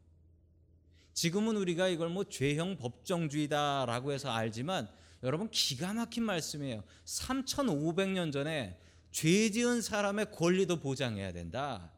지금은 1.21 1.59
우리가 1.59 1.89
이걸 1.89 2.09
뭐 2.09 2.25
죄형 2.25 2.79
법정주의다라고 2.79 4.13
해서 4.13 4.31
알지만 4.31 4.89
여러분 5.23 5.51
기가 5.51 5.93
막힌 5.93 6.23
말씀이에요. 6.23 6.83
3,500년 7.05 8.33
전에 8.33 8.79
죄 9.11 9.51
지은 9.51 9.83
사람의 9.83 10.31
권리도 10.33 10.81
보장해야 10.81 11.33
된다. 11.33 11.93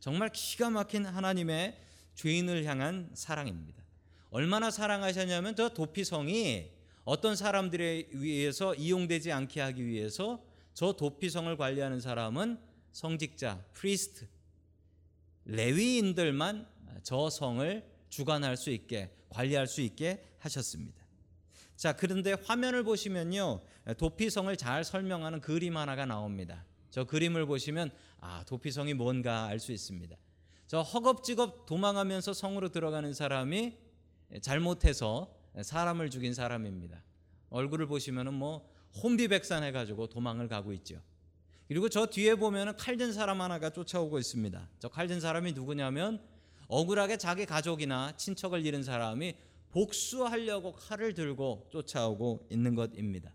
정말 0.00 0.30
기가 0.30 0.70
막힌 0.70 1.04
하나님의 1.04 1.78
죄인을 2.14 2.64
향한 2.64 3.10
사랑입니다. 3.12 3.82
얼마나 4.30 4.70
사랑하셨냐면 4.70 5.54
저 5.54 5.68
도피성이 5.68 6.70
어떤 7.04 7.36
사람들에 7.36 8.08
의해서 8.12 8.74
이용되지 8.74 9.32
않게 9.32 9.60
하기 9.60 9.84
위해서 9.84 10.42
저 10.72 10.94
도피성을 10.94 11.54
관리하는 11.58 12.00
사람은 12.00 12.58
성직자, 12.92 13.66
priest, 13.74 14.26
레위인들만 15.44 16.66
저 17.02 17.28
성을 17.28 17.91
주관할 18.12 18.58
수 18.58 18.70
있게 18.70 19.10
관리할 19.30 19.66
수 19.66 19.80
있게 19.80 20.22
하셨습니다. 20.38 21.02
자, 21.76 21.94
그런데 21.94 22.34
화면을 22.44 22.84
보시면요. 22.84 23.62
도피성을 23.96 24.54
잘 24.58 24.84
설명하는 24.84 25.40
그림 25.40 25.78
하나가 25.78 26.04
나옵니다. 26.04 26.66
저 26.90 27.04
그림을 27.04 27.46
보시면 27.46 27.90
아, 28.20 28.44
도피성이 28.46 28.92
뭔가 28.92 29.46
알 29.46 29.58
수 29.58 29.72
있습니다. 29.72 30.14
저 30.66 30.82
허겁지겁 30.82 31.64
도망하면서 31.64 32.34
성으로 32.34 32.68
들어가는 32.68 33.14
사람이 33.14 33.78
잘못해서 34.42 35.34
사람을 35.62 36.10
죽인 36.10 36.34
사람입니다. 36.34 37.02
얼굴을 37.48 37.86
보시면은 37.86 38.34
뭐 38.34 38.70
혼비백산 39.02 39.64
해가지고 39.64 40.08
도망을 40.08 40.48
가고 40.48 40.74
있죠. 40.74 41.00
그리고 41.66 41.88
저 41.88 42.04
뒤에 42.06 42.34
보면은 42.34 42.76
칼든 42.76 43.14
사람 43.14 43.40
하나가 43.40 43.70
쫓아오고 43.70 44.18
있습니다. 44.18 44.68
저 44.78 44.88
칼든 44.90 45.20
사람이 45.20 45.52
누구냐면 45.52 46.22
억울하게 46.72 47.18
자기 47.18 47.44
가족이나 47.44 48.16
친척을 48.16 48.64
잃은 48.64 48.82
사람이 48.82 49.34
복수하려고 49.72 50.72
칼을 50.72 51.12
들고 51.12 51.68
쫓아오고 51.70 52.46
있는 52.50 52.74
것입니다. 52.74 53.30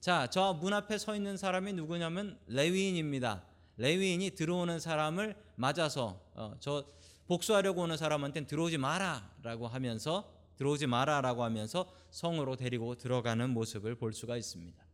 자, 0.00 0.26
저 0.28 0.52
문 0.52 0.74
앞에 0.74 0.98
서 0.98 1.16
있는 1.16 1.38
사람이 1.38 1.72
누구냐면 1.72 2.38
레위인입니다. 2.46 3.42
레위인이 3.78 4.32
들어오는 4.32 4.80
사람을 4.80 5.34
맞아서 5.56 6.20
어, 6.34 6.56
저 6.60 6.84
복수하려고 7.26 7.82
오는 7.82 7.96
사람한테는 7.96 8.46
들어오지 8.46 8.76
마라라고 8.76 9.66
하면서 9.66 10.30
들어오지 10.56 10.86
마라라고 10.88 11.44
하면서 11.44 11.90
성으로 12.10 12.56
데리고 12.56 12.96
들어가는 12.96 13.48
모습을 13.48 13.94
볼 13.94 14.12
수가 14.12 14.36
있습니다. 14.36 14.84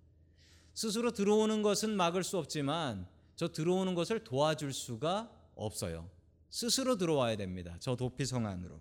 스스로 0.75 1.11
들어오는 1.11 1.62
것은 1.62 1.97
막을 1.97 2.23
수 2.23 2.38
없지만 2.38 3.09
저 3.35 3.49
들어오는 3.49 3.97
것을 3.97 4.23
도와줄 4.23 4.73
수가 4.73 5.28
없어요. 5.57 6.13
스스로 6.54 6.96
들어와야 6.96 7.34
됩니다. 7.34 7.76
저 7.80 7.96
도피성 7.96 8.46
안으로. 8.46 8.80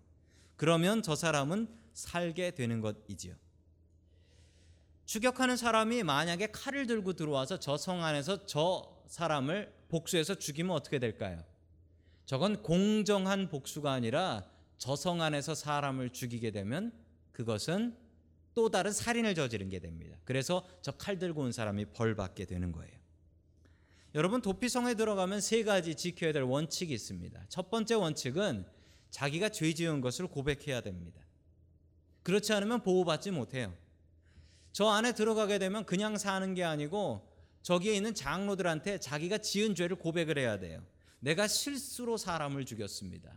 그러면 0.58 1.02
저 1.02 1.16
사람은 1.16 1.68
살게 1.94 2.52
되는 2.52 2.82
것이지요. 2.82 3.34
추격하는 5.06 5.58
사람이 5.58 6.04
만약에 6.04 6.52
칼을 6.52 6.86
들고 6.86 7.14
들어와서 7.14 7.58
저 7.60 7.76
성 7.78 8.04
안에서 8.04 8.46
저 8.46 8.96
사람을 9.08 9.74
복수해서 9.90 10.36
죽이면 10.36 10.76
어떻게 10.76 11.00
될까요? 11.00 11.44
저건 12.28 12.62
공정한 12.62 13.50
복수가 13.50 13.92
아니라 13.92 14.46
저 14.78 14.96
성 14.96 15.24
안에서 15.24 15.56
사람을 15.56 16.12
죽이게 16.12 16.52
되면 16.52 16.94
그것은 17.32 17.98
또 18.54 18.70
다른 18.70 18.92
살인을 18.92 19.34
저지른 19.34 19.70
게 19.70 19.80
됩니다. 19.80 20.16
그래서 20.26 20.64
저 20.84 20.92
칼 20.92 21.18
들고 21.18 21.42
온 21.42 21.52
사람이 21.52 21.86
벌 21.86 22.16
받게 22.16 22.46
되는 22.46 22.72
거예요. 22.72 23.03
여러분 24.16 24.42
도피성에 24.42 24.94
들어가면 24.94 25.42
세 25.42 25.64
가지 25.64 25.96
지켜야 25.96 26.32
될 26.32 26.44
원칙이 26.44 26.94
있습니다. 26.94 27.46
첫 27.50 27.72
번째 27.72 27.96
원칙은 27.96 28.66
자기가 29.10 29.50
죄 29.50 29.74
지은 29.74 30.02
것을 30.02 30.28
고백해야 30.28 30.82
됩니다. 30.82 31.20
그렇지 32.22 32.54
않으면 32.54 32.84
보호받지 32.84 33.32
못해요. 33.32 33.74
저 34.72 34.88
안에 34.88 35.14
들어가게 35.14 35.60
되면 35.60 35.86
그냥 35.86 36.18
사는 36.18 36.54
게 36.54 36.64
아니고 36.64 37.28
저기에 37.64 37.96
있는 37.96 38.14
장로들한테 38.14 39.00
자기가 39.00 39.40
지은 39.40 39.74
죄를 39.74 39.96
고백을 39.96 40.38
해야 40.38 40.60
돼요. 40.60 40.84
내가 41.20 41.48
실수로 41.48 42.18
사람을 42.18 42.66
죽였습니다. 42.66 43.32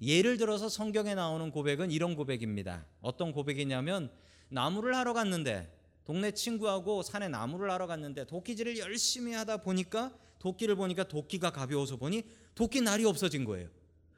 예를 0.00 0.36
들어서 0.36 0.68
성경에 0.68 1.14
나오는 1.14 1.50
고백은 1.50 1.90
이런 1.90 2.16
고백입니다. 2.16 2.86
어떤 3.00 3.32
고백이냐면 3.32 4.10
나무를 4.48 4.96
하러 4.96 5.12
갔는데 5.12 5.77
동네 6.08 6.30
친구하고 6.30 7.02
산에 7.02 7.28
나무를 7.28 7.70
하러 7.70 7.86
갔는데 7.86 8.24
도끼질을 8.24 8.78
열심히 8.78 9.34
하다 9.34 9.58
보니까 9.58 10.10
도끼를 10.38 10.74
보니까 10.74 11.04
도끼가 11.04 11.50
가벼워서 11.50 11.98
보니 11.98 12.22
도끼 12.54 12.80
날이 12.80 13.04
없어진 13.04 13.44
거예요. 13.44 13.68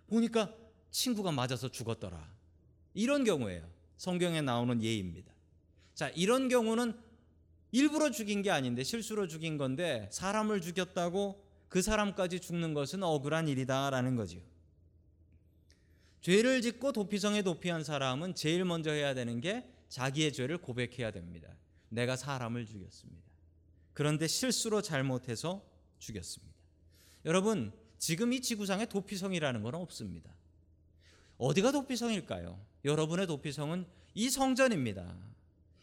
보니까 0.06 0.54
친구가 0.92 1.32
맞아서 1.32 1.68
죽었더라. 1.68 2.32
이런 2.94 3.24
경우예요. 3.24 3.68
성경에 3.96 4.40
나오는 4.40 4.80
예입니다. 4.80 5.32
자, 5.92 6.10
이런 6.10 6.48
경우는 6.48 6.96
일부러 7.72 8.12
죽인 8.12 8.42
게 8.42 8.52
아닌데 8.52 8.84
실수로 8.84 9.26
죽인 9.26 9.58
건데 9.58 10.08
사람을 10.12 10.60
죽였다고 10.60 11.44
그 11.68 11.82
사람까지 11.82 12.38
죽는 12.38 12.72
것은 12.72 13.02
억울한 13.02 13.48
일이다라는 13.48 14.14
거지요. 14.14 14.42
죄를 16.20 16.62
짓고 16.62 16.92
도피성에 16.92 17.42
도피한 17.42 17.82
사람은 17.82 18.36
제일 18.36 18.64
먼저 18.64 18.92
해야 18.92 19.12
되는 19.12 19.40
게 19.40 19.68
자기의 19.88 20.32
죄를 20.32 20.58
고백해야 20.58 21.10
됩니다. 21.10 21.48
내가 21.90 22.16
사람을 22.16 22.66
죽였습니다. 22.66 23.22
그런데 23.92 24.26
실수로 24.26 24.80
잘못해서 24.80 25.62
죽였습니다. 25.98 26.54
여러분, 27.26 27.72
지금 27.98 28.32
이 28.32 28.40
지구상에 28.40 28.86
도피성이라는 28.86 29.62
건 29.62 29.74
없습니다. 29.74 30.34
어디가 31.36 31.72
도피성일까요? 31.72 32.58
여러분의 32.84 33.26
도피성은 33.26 33.86
이 34.14 34.30
성전입니다. 34.30 35.14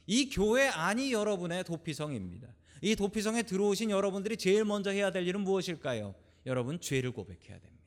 이 0.07 0.29
교회 0.29 0.67
안이 0.67 1.11
여러분의 1.13 1.63
도피성입니다. 1.63 2.47
이 2.81 2.95
도피성에 2.95 3.43
들어오신 3.43 3.89
여러분들이 3.89 4.37
제일 4.37 4.65
먼저 4.65 4.89
해야 4.89 5.11
될 5.11 5.27
일은 5.27 5.41
무엇일까요? 5.41 6.15
여러분 6.45 6.79
죄를 6.79 7.11
고백해야 7.11 7.59
됩니다. 7.59 7.77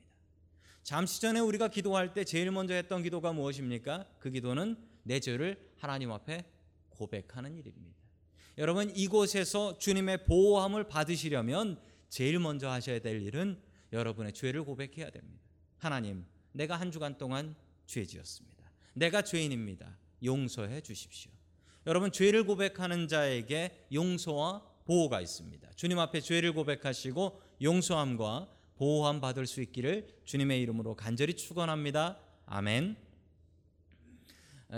잠시 0.83 1.21
전에 1.21 1.39
우리가 1.39 1.67
기도할 1.67 2.13
때 2.13 2.23
제일 2.23 2.51
먼저 2.51 2.73
했던 2.73 3.03
기도가 3.03 3.33
무엇입니까? 3.33 4.05
그 4.19 4.29
기도는 4.31 4.77
내 5.03 5.19
죄를 5.19 5.71
하나님 5.77 6.11
앞에 6.11 6.45
고백하는 6.89 7.55
일입니다. 7.57 8.00
여러분 8.57 8.91
이곳에서 8.95 9.77
주님의 9.77 10.25
보호함을 10.25 10.87
받으시려면 10.87 11.79
제일 12.09 12.39
먼저 12.39 12.69
하셔야 12.69 12.99
될 12.99 13.21
일은 13.21 13.59
여러분의 13.93 14.33
죄를 14.33 14.63
고백해야 14.63 15.09
됩니다. 15.09 15.41
하나님, 15.77 16.25
내가 16.51 16.75
한 16.75 16.91
주간 16.91 17.17
동안 17.17 17.55
죄 17.85 18.05
지었습니다. 18.05 18.71
내가 18.93 19.21
죄인입니다. 19.21 19.97
용서해 20.23 20.81
주십시오. 20.81 21.31
여러분 21.87 22.11
죄를 22.11 22.45
고백하는 22.45 23.07
자에게 23.07 23.87
용서와 23.91 24.63
보호가 24.85 25.21
있습니다. 25.21 25.71
주님 25.75 25.99
앞에 25.99 26.21
죄를 26.21 26.53
고백하시고 26.53 27.41
용서함과 27.61 28.49
보호함 28.75 29.21
받을 29.21 29.47
수 29.47 29.61
있기를 29.61 30.07
주님의 30.25 30.61
이름으로 30.61 30.95
간절히 30.95 31.33
축원합니다. 31.35 32.19
아멘. 32.45 32.97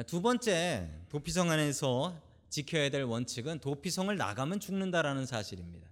두 0.08 0.22
번째 0.22 0.90
도피성 1.10 1.52
안에서 1.52 2.20
지켜야 2.54 2.90
될 2.90 3.02
원칙은 3.02 3.62
도피성을 3.62 4.16
나가면 4.16 4.60
죽는다라는 4.60 5.26
사실입니다. 5.26 5.90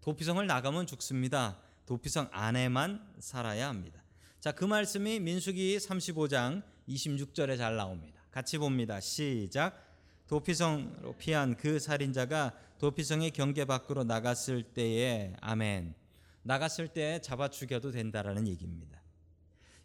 도피성을 0.00 0.46
나가면 0.46 0.86
죽습니다. 0.86 1.58
도피성 1.86 2.28
안에만 2.30 3.14
살아야 3.18 3.68
합니다. 3.68 4.00
자, 4.38 4.52
그 4.52 4.64
말씀이 4.64 5.18
민수기 5.18 5.76
35장 5.76 6.62
26절에 6.88 7.58
잘 7.58 7.74
나옵니다. 7.74 8.22
같이 8.30 8.58
봅니다. 8.58 9.00
시작. 9.00 9.92
도피성으로 10.28 11.16
피한 11.18 11.56
그 11.56 11.80
살인자가 11.80 12.52
도피성의 12.78 13.32
경계 13.32 13.64
밖으로 13.64 14.04
나갔을 14.04 14.62
때에 14.62 15.34
아멘. 15.40 15.96
나갔을 16.44 16.86
때 16.86 17.20
잡아 17.22 17.48
죽여도 17.48 17.90
된다라는 17.90 18.46
얘기입니다. 18.46 19.02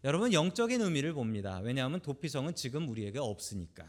여러분 0.04 0.32
영적인 0.32 0.80
의미를 0.80 1.12
봅니다. 1.12 1.58
왜냐하면 1.58 1.98
도피성은 1.98 2.54
지금 2.54 2.88
우리에게 2.88 3.18
없으니까. 3.18 3.84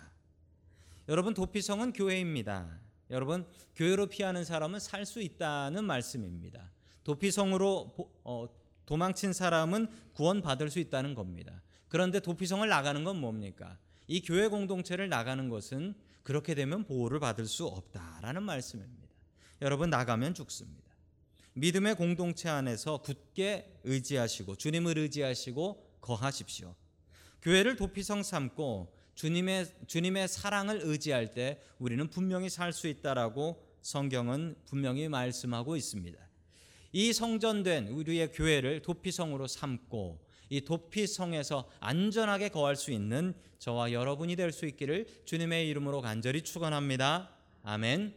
여러분 1.12 1.34
도피성은 1.34 1.92
교회입니다. 1.92 2.80
여러분 3.10 3.46
교회로 3.76 4.08
피하는 4.08 4.46
사람은 4.46 4.80
살 4.80 5.06
수 5.06 5.22
있다는 5.22 5.84
말씀입니다. 5.84 6.72
도피성으로 7.04 7.94
어, 8.24 8.48
도망친 8.86 9.34
사람은 9.34 9.90
구원받을 10.14 10.70
수 10.70 10.80
있다는 10.80 11.14
겁니다. 11.14 11.62
그런데 11.90 12.22
도피성을 12.22 12.66
나가는 12.66 13.04
건 13.04 13.18
뭡니까? 13.20 13.78
이 14.08 14.22
교회 14.22 14.48
공동체를 14.48 15.10
나가는 15.10 15.50
것은 15.50 15.96
그렇게 16.24 16.56
되면 16.56 16.86
보호를 16.86 17.20
받을 17.20 17.46
수 17.46 17.68
없다라는 17.68 18.44
말씀입니다. 18.44 19.10
여러분 19.62 19.90
나가면 19.90 20.34
죽습니다. 20.34 20.94
믿음의 21.56 21.96
공동체 21.96 22.48
안에서 22.48 23.00
굳게 23.00 23.82
의지하시고 23.84 24.56
주님을 24.56 24.98
의지하시고 24.98 25.98
거하십시오. 26.00 26.74
교회를 27.42 27.76
도피성 27.76 28.24
삼고 28.24 29.01
주님의 29.22 29.68
주님의 29.86 30.28
사랑을 30.28 30.82
의지할 30.84 31.36
때 31.36 31.62
우리는 31.78 32.10
분명히 32.10 32.50
살 32.50 32.74
수 32.74 32.88
있다라고 32.88 33.64
성경은 33.84 34.56
분명히 34.66 35.08
말씀하고 35.10 35.76
있습니다. 35.76 36.18
이 36.94 37.14
성전된 37.14 37.90
우리의 37.90 38.32
교회를 38.32 38.82
도피성으로 38.82 39.46
삼고 39.46 40.26
이 40.50 40.62
도피성에서 40.62 41.70
안전하게 41.80 42.50
거할 42.50 42.76
수 42.76 42.90
있는 42.90 43.36
저와 43.60 43.92
여러분이 43.92 44.36
될 44.36 44.52
수 44.52 44.66
있기를 44.66 45.06
주님의 45.26 45.70
이름으로 45.70 46.02
간절히 46.02 46.42
축원합니다. 46.42 47.30
아멘. 47.62 48.16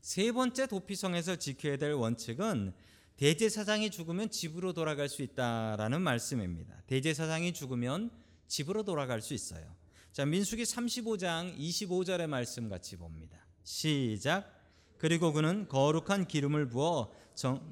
세 0.00 0.32
번째 0.32 0.68
도피성에서 0.68 1.36
지켜야 1.36 1.76
될 1.76 1.92
원칙은 1.92 2.72
대제사장이 3.18 3.90
죽으면 3.90 4.30
집으로 4.30 4.72
돌아갈 4.72 5.10
수 5.10 5.20
있다라는 5.20 6.00
말씀입니다. 6.00 6.82
대제사장이 6.86 7.52
죽으면 7.52 8.10
집으로 8.50 8.82
돌아갈 8.82 9.22
수 9.22 9.32
있어요. 9.32 9.64
자, 10.12 10.26
민수기 10.26 10.64
35장 10.64 11.56
25절의 11.56 12.26
말씀 12.26 12.68
같이 12.68 12.96
봅니다. 12.96 13.38
시작. 13.62 14.52
그리고 14.98 15.32
그는 15.32 15.68
거룩한 15.68 16.26
기름을 16.26 16.68
부어 16.68 17.12
정, 17.36 17.62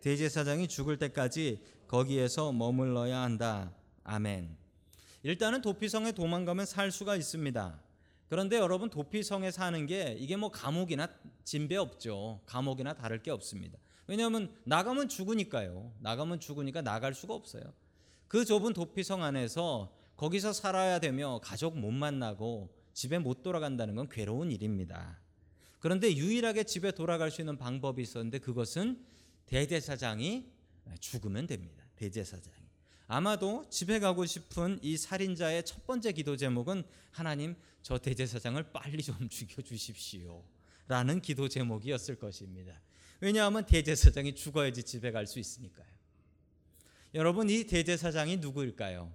대제사장이 0.00 0.66
죽을 0.66 0.98
때까지 0.98 1.62
거기에서 1.86 2.52
머물러야 2.52 3.20
한다. 3.20 3.72
아멘. 4.02 4.56
일단은 5.22 5.62
도피성에 5.62 6.12
도망가면 6.12 6.66
살 6.66 6.90
수가 6.90 7.14
있습니다. 7.14 7.80
그런데 8.28 8.56
여러분 8.56 8.90
도피성에 8.90 9.52
사는 9.52 9.86
게 9.86 10.16
이게 10.18 10.34
뭐 10.34 10.50
감옥이나 10.50 11.08
진배 11.44 11.76
없죠. 11.76 12.40
감옥이나 12.46 12.94
다를 12.94 13.22
게 13.22 13.30
없습니다. 13.30 13.78
왜냐하면 14.08 14.52
나가면 14.64 15.08
죽으니까요. 15.08 15.94
나가면 16.00 16.40
죽으니까 16.40 16.82
나갈 16.82 17.14
수가 17.14 17.34
없어요. 17.34 17.72
그 18.30 18.44
좁은 18.44 18.74
도피성 18.74 19.24
안에서 19.24 19.92
거기서 20.16 20.52
살아야 20.52 21.00
되며 21.00 21.40
가족 21.42 21.76
못 21.76 21.90
만나고 21.90 22.72
집에 22.92 23.18
못 23.18 23.42
돌아간다는 23.42 23.96
건 23.96 24.08
괴로운 24.08 24.52
일입니다. 24.52 25.18
그런데 25.80 26.14
유일하게 26.14 26.62
집에 26.62 26.92
돌아갈 26.92 27.32
수 27.32 27.40
있는 27.40 27.58
방법이 27.58 28.00
있었는데 28.00 28.38
그것은 28.38 29.04
대제사장이 29.46 30.46
죽으면 31.00 31.48
됩니다. 31.48 31.82
대제사장이. 31.96 32.68
아마도 33.08 33.68
집에 33.68 33.98
가고 33.98 34.24
싶은 34.24 34.78
이 34.80 34.96
살인자의 34.96 35.64
첫 35.64 35.84
번째 35.84 36.12
기도 36.12 36.36
제목은 36.36 36.84
하나님 37.10 37.56
저 37.82 37.98
대제사장을 37.98 38.62
빨리 38.70 39.02
좀 39.02 39.16
죽여 39.28 39.60
주십시오. 39.60 40.44
라는 40.86 41.20
기도 41.20 41.48
제목이었을 41.48 42.20
것입니다. 42.20 42.80
왜냐하면 43.18 43.66
대제사장이 43.66 44.36
죽어야지 44.36 44.84
집에 44.84 45.10
갈 45.10 45.26
수 45.26 45.40
있으니까요. 45.40 45.99
여러분 47.14 47.50
이 47.50 47.64
대제사장이 47.64 48.36
누구일까요? 48.36 49.12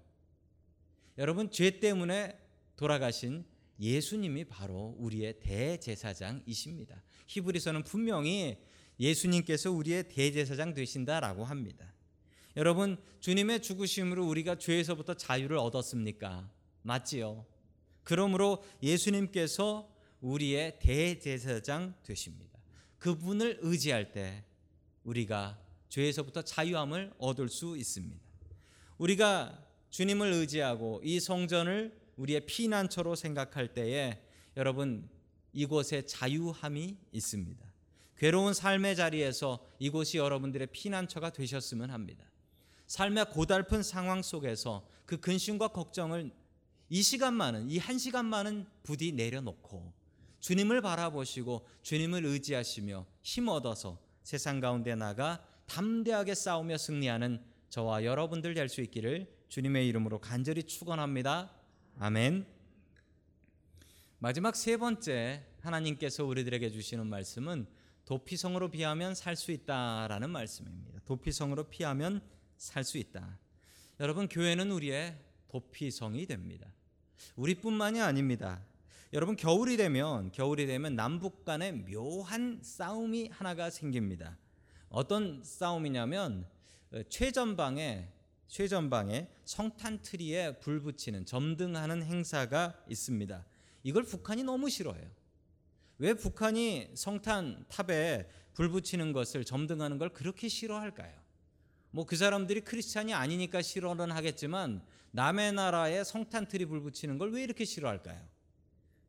여러분 1.17 1.49
죄 1.49 1.79
때문에 1.79 2.37
돌아가신 2.75 3.45
예수님이 3.79 4.45
바로 4.45 4.95
우리의 4.99 5.39
대제사장이십니다. 5.39 7.01
히브리서는 7.27 7.83
분명히 7.83 8.57
예수님께서 8.99 9.71
우리의 9.71 10.09
대제사장 10.09 10.73
되신다라고 10.73 11.45
합니다. 11.45 11.93
여러분 12.57 12.97
주님의 13.21 13.61
죽으심으로 13.61 14.27
우리가 14.27 14.57
죄에서부터 14.57 15.13
자유를 15.13 15.57
얻었습니까? 15.57 16.49
맞지요. 16.81 17.45
그러므로 18.03 18.63
예수님께서 18.83 19.89
우리의 20.19 20.79
대제사장 20.79 21.95
되십니다. 22.03 22.59
그분을 22.97 23.59
의지할 23.61 24.11
때 24.11 24.43
우리가 25.03 25.64
죄에서부터 25.95 26.41
자유함을 26.41 27.13
얻을 27.17 27.47
수 27.47 27.77
있습니다. 27.77 28.21
우리가 28.97 29.65
주님을 29.91 30.33
의지하고 30.33 30.99
이 31.03 31.21
성전을 31.21 31.97
우리의 32.17 32.45
피난처로 32.45 33.15
생각할 33.15 33.73
때에 33.73 34.21
여러분 34.57 35.09
이곳에 35.53 36.05
자유함이 36.05 36.97
있습니다. 37.13 37.65
괴로운 38.17 38.53
삶의 38.53 38.97
자리에서 38.97 39.65
이곳이 39.79 40.17
여러분들의 40.17 40.67
피난처가 40.67 41.29
되셨으면 41.29 41.89
합니다. 41.89 42.25
삶의 42.87 43.31
고달픈 43.31 43.81
상황 43.81 44.21
속에서 44.21 44.85
그 45.05 45.17
근심과 45.21 45.69
걱정을 45.69 46.31
이 46.89 47.01
시간만은 47.01 47.69
이 47.71 47.77
한 47.77 47.97
시간만은 47.97 48.67
부디 48.83 49.13
내려놓고 49.13 49.93
주님을 50.41 50.81
바라보시고 50.81 51.65
주님을 51.83 52.25
의지하시며 52.25 53.05
힘 53.23 53.47
얻어서 53.47 53.97
세상 54.23 54.59
가운데 54.59 54.93
나가 54.95 55.54
담대하게 55.67 56.35
싸우며 56.35 56.77
승리하는 56.77 57.43
저와 57.69 58.05
여러분들 58.05 58.53
될 58.53 58.69
수 58.69 58.81
있기를 58.81 59.27
주님의 59.49 59.87
이름으로 59.89 60.19
간절히 60.19 60.63
축원합니다. 60.63 61.51
아멘. 61.99 62.45
마지막 64.19 64.55
세 64.55 64.77
번째 64.77 65.45
하나님께서 65.61 66.25
우리들에게 66.25 66.69
주시는 66.71 67.07
말씀은 67.07 67.67
도피성으로 68.05 68.69
피하면 68.69 69.15
살 69.15 69.35
수 69.35 69.51
있다라는 69.51 70.29
말씀입니다. 70.29 70.99
도피성으로 71.05 71.65
피하면 71.65 72.21
살 72.57 72.83
수 72.83 72.97
있다. 72.97 73.37
여러분 73.99 74.27
교회는 74.27 74.71
우리의 74.71 75.17
도피성이 75.47 76.25
됩니다. 76.25 76.67
우리뿐만이 77.35 78.01
아닙니다. 78.01 78.63
여러분 79.13 79.35
겨울이 79.35 79.77
되면 79.77 80.31
겨울이 80.31 80.65
되면 80.67 80.95
남북 80.95 81.45
간에 81.45 81.71
묘한 81.71 82.59
싸움이 82.61 83.29
하나가 83.31 83.69
생깁니다. 83.69 84.37
어떤 84.95 85.41
싸움이냐면 85.43 86.47
어, 86.93 87.01
최전방에 87.09 88.07
최전방에 88.47 89.27
성탄 89.43 90.01
트리에 90.01 90.59
불 90.59 90.79
붙이는 90.79 91.25
점등하는 91.25 92.01
행사가 92.01 92.81
있습니다. 92.89 93.45
이걸 93.83 94.03
북한이 94.03 94.43
너무 94.43 94.69
싫어해요. 94.69 95.05
왜 95.97 96.13
북한이 96.13 96.91
성탄 96.93 97.65
탑에 97.67 98.29
불 98.53 98.69
붙이는 98.69 99.11
것을 99.11 99.43
점등하는 99.43 99.97
걸 99.97 100.09
그렇게 100.13 100.47
싫어할까요? 100.47 101.13
뭐 101.91 102.05
그 102.05 102.15
사람들이 102.15 102.61
크리스찬이 102.61 103.13
아니니까 103.13 103.61
싫어는 103.61 104.11
하겠지만 104.11 104.81
남의 105.11 105.51
나라에 105.53 106.05
성탄 106.05 106.47
트리 106.47 106.65
불 106.65 106.81
붙이는 106.81 107.17
걸 107.17 107.31
왜 107.31 107.43
이렇게 107.43 107.65
싫어할까요? 107.65 108.21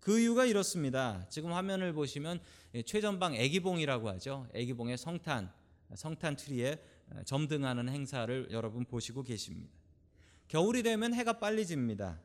그 0.00 0.18
이유가 0.18 0.46
이렇습니다. 0.46 1.26
지금 1.28 1.52
화면을 1.52 1.92
보시면 1.92 2.40
최전방 2.86 3.36
애기봉이라고 3.36 4.08
하죠. 4.10 4.48
애기봉의 4.52 4.98
성탄 4.98 5.52
성탄 5.94 6.36
트리에 6.36 6.82
점등하는 7.24 7.88
행사를 7.88 8.48
여러분 8.50 8.84
보시고 8.84 9.22
계십니다. 9.22 9.72
겨울이 10.48 10.82
되면 10.82 11.14
해가 11.14 11.34
빨리 11.34 11.66
집니다. 11.66 12.20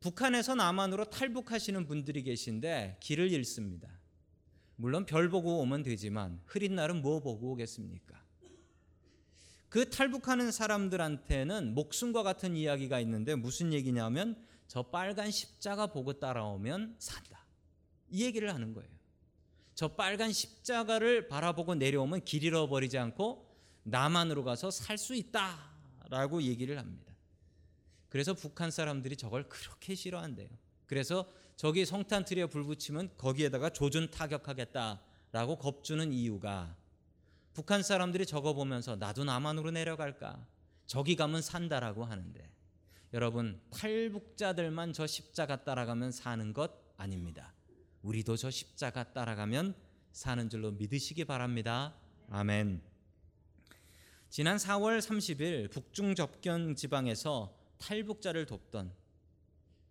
북한에서 0.00 0.54
남한으로 0.54 1.06
탈북하시는 1.06 1.86
분들이 1.86 2.22
계신데 2.22 2.98
길을 3.00 3.32
잃습니다. 3.32 3.88
물론 4.76 5.06
별 5.06 5.28
보고 5.28 5.60
오면 5.60 5.82
되지만 5.82 6.40
흐린 6.44 6.74
날은 6.74 7.00
뭐 7.00 7.20
보고 7.20 7.52
오겠습니까? 7.52 8.22
그 9.68 9.90
탈북하는 9.90 10.52
사람들한테는 10.52 11.74
목숨과 11.74 12.22
같은 12.22 12.54
이야기가 12.54 13.00
있는데 13.00 13.34
무슨 13.34 13.72
얘기냐면 13.72 14.36
저 14.68 14.82
빨간 14.82 15.30
십자가 15.30 15.86
보고 15.86 16.12
따라오면 16.12 16.96
산다. 16.98 17.44
이 18.08 18.24
얘기를 18.24 18.52
하는 18.54 18.72
거예요. 18.72 18.88
저 19.74 19.88
빨간 19.88 20.32
십자가를 20.32 21.28
바라보고 21.28 21.74
내려오면 21.74 22.24
길 22.24 22.44
잃어버리지 22.44 22.98
않고 22.98 23.52
남한으로 23.84 24.44
가서 24.44 24.70
살 24.70 24.96
수 24.98 25.14
있다라고 25.14 26.42
얘기를 26.42 26.78
합니다. 26.78 27.12
그래서 28.08 28.32
북한 28.34 28.70
사람들이 28.70 29.16
저걸 29.16 29.48
그렇게 29.48 29.94
싫어한대요. 29.94 30.48
그래서 30.86 31.28
저기 31.56 31.84
성탄 31.84 32.24
트리에 32.24 32.46
불 32.46 32.64
붙이면 32.64 33.10
거기에다가 33.16 33.70
조준 33.70 34.10
타격하겠다라고 34.10 35.58
겁주는 35.58 36.12
이유가 36.12 36.76
북한 37.52 37.82
사람들이 37.82 38.26
저거 38.26 38.52
보면서 38.54 38.96
나도 38.96 39.24
남한으로 39.24 39.70
내려갈까? 39.70 40.44
저기 40.86 41.16
가면 41.16 41.42
산다라고 41.42 42.04
하는데 42.04 42.50
여러분 43.12 43.60
탈북자들만 43.70 44.92
저 44.92 45.06
십자가 45.06 45.64
따라가면 45.64 46.12
사는 46.12 46.52
것 46.52 46.72
아닙니다. 46.96 47.52
우리도 48.04 48.36
저 48.36 48.50
십자가 48.50 49.12
따라가면 49.14 49.74
사는 50.12 50.50
줄로 50.50 50.70
믿으시기 50.72 51.24
바랍니다. 51.24 51.94
아멘. 52.28 52.82
지난 54.28 54.58
4월 54.58 54.98
30일 54.98 55.70
북중 55.70 56.14
접경 56.14 56.74
지방에서 56.74 57.56
탈북자를 57.78 58.44
돕던 58.44 58.92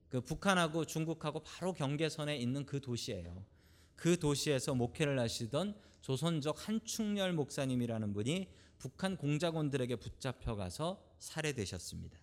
그 0.09 0.21
북한하고 0.21 0.85
중국하고 0.85 1.39
바로 1.41 1.73
경계선에 1.73 2.37
있는 2.37 2.67
그 2.67 2.79
도시예요. 2.79 3.43
그 3.95 4.19
도시에서 4.19 4.75
목회를 4.75 5.19
하시던 5.19 5.75
조선족 6.01 6.67
한충렬 6.67 7.33
목사님이라는 7.33 8.13
분이 8.13 8.47
북한 8.77 9.17
공작원들에게 9.17 9.95
붙잡혀 9.95 10.55
가서 10.55 11.03
살해되셨습니다. 11.17 12.19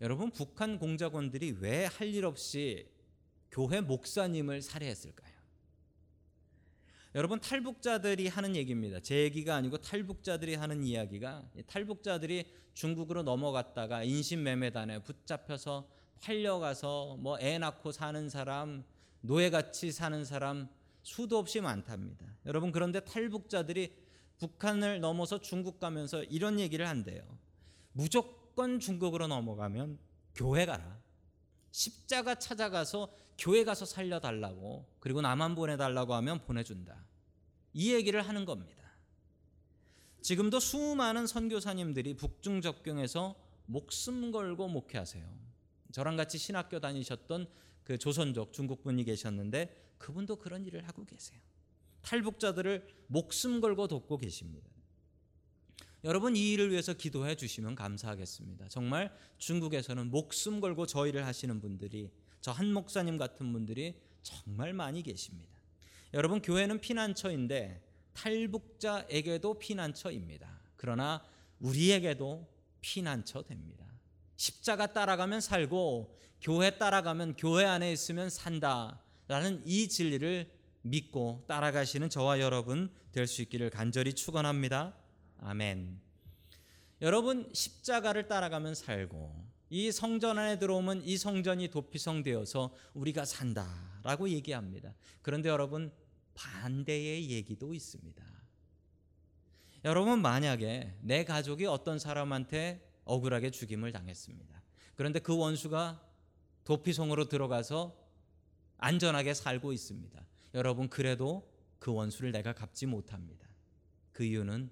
여러분 0.00 0.30
북한 0.30 0.78
공작원들이 0.78 1.56
왜 1.60 1.86
할 1.86 2.08
일 2.08 2.24
없이 2.24 2.88
교회 3.50 3.80
목사님을 3.80 4.62
살해했을까요? 4.62 5.34
여러분 7.14 7.40
탈북자들이 7.40 8.28
하는 8.28 8.54
얘기입니다. 8.56 9.00
제 9.00 9.22
얘기가 9.22 9.54
아니고 9.54 9.78
탈북자들이 9.78 10.54
하는 10.54 10.84
이야기가 10.84 11.48
탈북자들이 11.66 12.44
중국으로 12.74 13.22
넘어갔다가 13.22 14.02
인신매매단에 14.02 15.02
붙잡혀서 15.02 15.88
팔려가서 16.20 17.16
뭐 17.20 17.38
애 17.40 17.58
낳고 17.58 17.92
사는 17.92 18.28
사람, 18.28 18.84
노예같이 19.22 19.92
사는 19.92 20.24
사람 20.26 20.68
수도 21.02 21.38
없이 21.38 21.60
많답니다. 21.60 22.26
여러분 22.44 22.70
그런데 22.70 23.00
탈북자들이 23.00 23.94
북한을 24.38 25.00
넘어서 25.00 25.40
중국 25.40 25.80
가면서 25.80 26.22
이런 26.24 26.60
얘기를 26.60 26.86
한대요. 26.86 27.22
무조건 27.92 28.78
중국으로 28.78 29.26
넘어가면 29.26 29.98
교회 30.34 30.66
가라. 30.66 31.00
십자가 31.76 32.36
찾아가서 32.36 33.12
교회 33.36 33.62
가서 33.62 33.84
살려달라고 33.84 34.86
그리고 34.98 35.20
나만 35.20 35.54
보내달라고 35.54 36.14
하면 36.14 36.42
보내준다. 36.42 37.04
이 37.74 37.92
얘기를 37.92 38.26
하는 38.26 38.46
겁니다. 38.46 38.82
지금도 40.22 40.58
수많은 40.58 41.26
선교사님들이 41.26 42.14
북중 42.14 42.62
접경에서 42.62 43.36
목숨 43.66 44.32
걸고 44.32 44.68
목회하세요. 44.68 45.30
저랑 45.92 46.16
같이 46.16 46.38
신학교 46.38 46.80
다니셨던 46.80 47.46
그 47.84 47.98
조선족 47.98 48.54
중국 48.54 48.82
분이 48.82 49.04
계셨는데 49.04 49.96
그분도 49.98 50.36
그런 50.36 50.64
일을 50.64 50.88
하고 50.88 51.04
계세요. 51.04 51.38
탈북자들을 52.00 53.04
목숨 53.08 53.60
걸고 53.60 53.86
돕고 53.86 54.16
계십니다. 54.16 54.70
여러분 56.04 56.36
이 56.36 56.52
일을 56.52 56.70
위해서 56.70 56.92
기도해 56.92 57.34
주시면 57.34 57.74
감사하겠습니다. 57.74 58.68
정말 58.68 59.12
중국에서는 59.38 60.10
목숨 60.10 60.60
걸고 60.60 60.86
저 60.86 61.06
일을 61.06 61.26
하시는 61.26 61.60
분들이 61.60 62.10
저 62.40 62.52
한 62.52 62.72
목사님 62.72 63.18
같은 63.18 63.52
분들이 63.52 64.00
정말 64.22 64.72
많이 64.72 65.02
계십니다. 65.02 65.56
여러분 66.14 66.40
교회는 66.40 66.80
피난처인데 66.80 67.82
탈북자에게도 68.12 69.58
피난처입니다. 69.58 70.60
그러나 70.76 71.24
우리에게도 71.58 72.48
피난처 72.80 73.42
됩니다. 73.42 73.84
십자가 74.36 74.92
따라가면 74.92 75.40
살고 75.40 76.16
교회 76.40 76.78
따라가면 76.78 77.36
교회 77.36 77.64
안에 77.64 77.92
있으면 77.92 78.30
산다라는 78.30 79.62
이 79.64 79.88
진리를 79.88 80.50
믿고 80.82 81.44
따라가시는 81.48 82.10
저와 82.10 82.38
여러분 82.38 82.92
될 83.10 83.26
수 83.26 83.42
있기를 83.42 83.70
간절히 83.70 84.12
축원합니다. 84.12 84.94
아멘. 85.38 86.00
여러분 87.02 87.50
십자가를 87.52 88.28
따라가면 88.28 88.74
살고 88.74 89.46
이 89.68 89.90
성전 89.92 90.38
안에 90.38 90.58
들어오면 90.58 91.02
이 91.04 91.16
성전이 91.16 91.68
도피성 91.68 92.22
되어서 92.22 92.74
우리가 92.94 93.24
산다라고 93.24 94.28
얘기합니다. 94.30 94.94
그런데 95.22 95.48
여러분 95.48 95.92
반대의 96.34 97.30
얘기도 97.30 97.74
있습니다. 97.74 98.24
여러분 99.84 100.20
만약에 100.20 100.94
내 101.00 101.24
가족이 101.24 101.66
어떤 101.66 101.98
사람한테 101.98 102.86
억울하게 103.04 103.50
죽임을 103.50 103.92
당했습니다. 103.92 104.62
그런데 104.94 105.18
그 105.18 105.36
원수가 105.36 106.02
도피성으로 106.64 107.28
들어가서 107.28 107.96
안전하게 108.78 109.34
살고 109.34 109.72
있습니다. 109.72 110.26
여러분 110.54 110.88
그래도 110.88 111.48
그 111.78 111.92
원수를 111.92 112.32
내가 112.32 112.52
갚지 112.52 112.86
못합니다. 112.86 113.46
그 114.12 114.24
이유는 114.24 114.70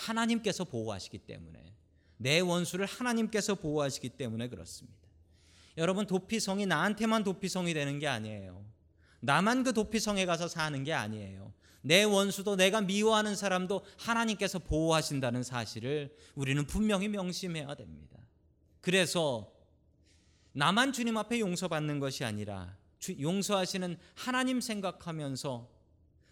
하나님께서 0.00 0.64
보호하시기 0.64 1.18
때문에 1.18 1.74
내 2.16 2.40
원수를 2.40 2.86
하나님께서 2.86 3.54
보호하시기 3.54 4.10
때문에 4.10 4.48
그렇습니다. 4.48 4.98
여러분 5.76 6.06
도피성이 6.06 6.66
나한테만 6.66 7.24
도피성이 7.24 7.72
되는 7.74 7.98
게 7.98 8.06
아니에요. 8.08 8.64
나만 9.20 9.62
그 9.64 9.72
도피성에 9.72 10.26
가서 10.26 10.48
사는 10.48 10.82
게 10.84 10.92
아니에요. 10.92 11.52
내 11.82 12.02
원수도 12.04 12.56
내가 12.56 12.80
미워하는 12.82 13.34
사람도 13.36 13.84
하나님께서 13.98 14.58
보호하신다는 14.58 15.42
사실을 15.42 16.14
우리는 16.34 16.66
분명히 16.66 17.08
명심해야 17.08 17.74
됩니다. 17.74 18.18
그래서 18.80 19.50
나만 20.52 20.92
주님 20.92 21.16
앞에 21.16 21.40
용서받는 21.40 22.00
것이 22.00 22.24
아니라 22.24 22.76
주- 22.98 23.18
용서하시는 23.20 23.96
하나님 24.14 24.60
생각하면서 24.60 25.68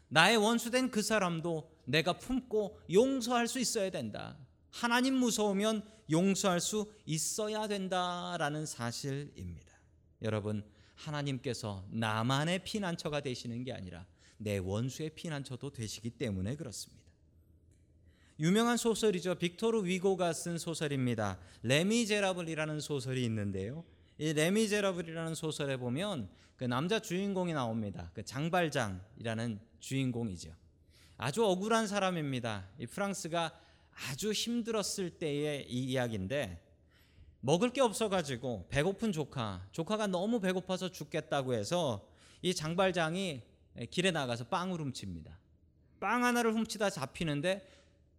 나의 0.08 0.36
원수된 0.36 0.90
그 0.90 1.00
사람도 1.02 1.70
내가 1.88 2.12
품고 2.12 2.78
용서할 2.92 3.48
수 3.48 3.58
있어야 3.58 3.90
된다. 3.90 4.36
하나님 4.70 5.14
무서우면 5.14 5.82
용서할 6.10 6.60
수 6.60 6.92
있어야 7.06 7.66
된다라는 7.66 8.66
사실입니다. 8.66 9.72
여러분, 10.22 10.62
하나님께서 10.94 11.84
나만의 11.90 12.64
피난처가 12.64 13.20
되시는 13.20 13.64
게 13.64 13.72
아니라 13.72 14.06
내 14.36 14.58
원수의 14.58 15.10
피난처도 15.10 15.72
되시기 15.72 16.10
때문에 16.10 16.56
그렇습니다. 16.56 17.02
유명한 18.40 18.76
소설이죠. 18.76 19.36
빅토르 19.36 19.84
위고가 19.84 20.32
쓴 20.32 20.58
소설입니다. 20.58 21.38
레미제라블이라는 21.62 22.80
소설이 22.80 23.24
있는데요. 23.24 23.84
이 24.18 24.32
레미제라블이라는 24.32 25.34
소설에 25.34 25.76
보면 25.76 26.28
그 26.56 26.64
남자 26.64 27.00
주인공이 27.00 27.52
나옵니다. 27.52 28.10
그 28.14 28.24
장발장이라는 28.24 29.60
주인공이죠. 29.80 30.52
아주 31.18 31.44
억울한 31.44 31.88
사람입니다. 31.88 32.68
이 32.78 32.86
프랑스가 32.86 33.52
아주 34.08 34.30
힘들었을 34.30 35.18
때의 35.18 35.66
이 35.68 35.84
이야기인데 35.86 36.62
먹을 37.40 37.70
게 37.70 37.80
없어가지고 37.80 38.66
배고픈 38.68 39.10
조카, 39.10 39.66
조카가 39.72 40.06
너무 40.06 40.40
배고파서 40.40 40.90
죽겠다고 40.92 41.54
해서 41.54 42.08
이 42.40 42.54
장발장이 42.54 43.42
길에 43.90 44.12
나가서 44.12 44.44
빵을 44.44 44.80
훔칩니다. 44.80 45.36
빵 45.98 46.24
하나를 46.24 46.52
훔치다 46.54 46.90
잡히는데 46.90 47.68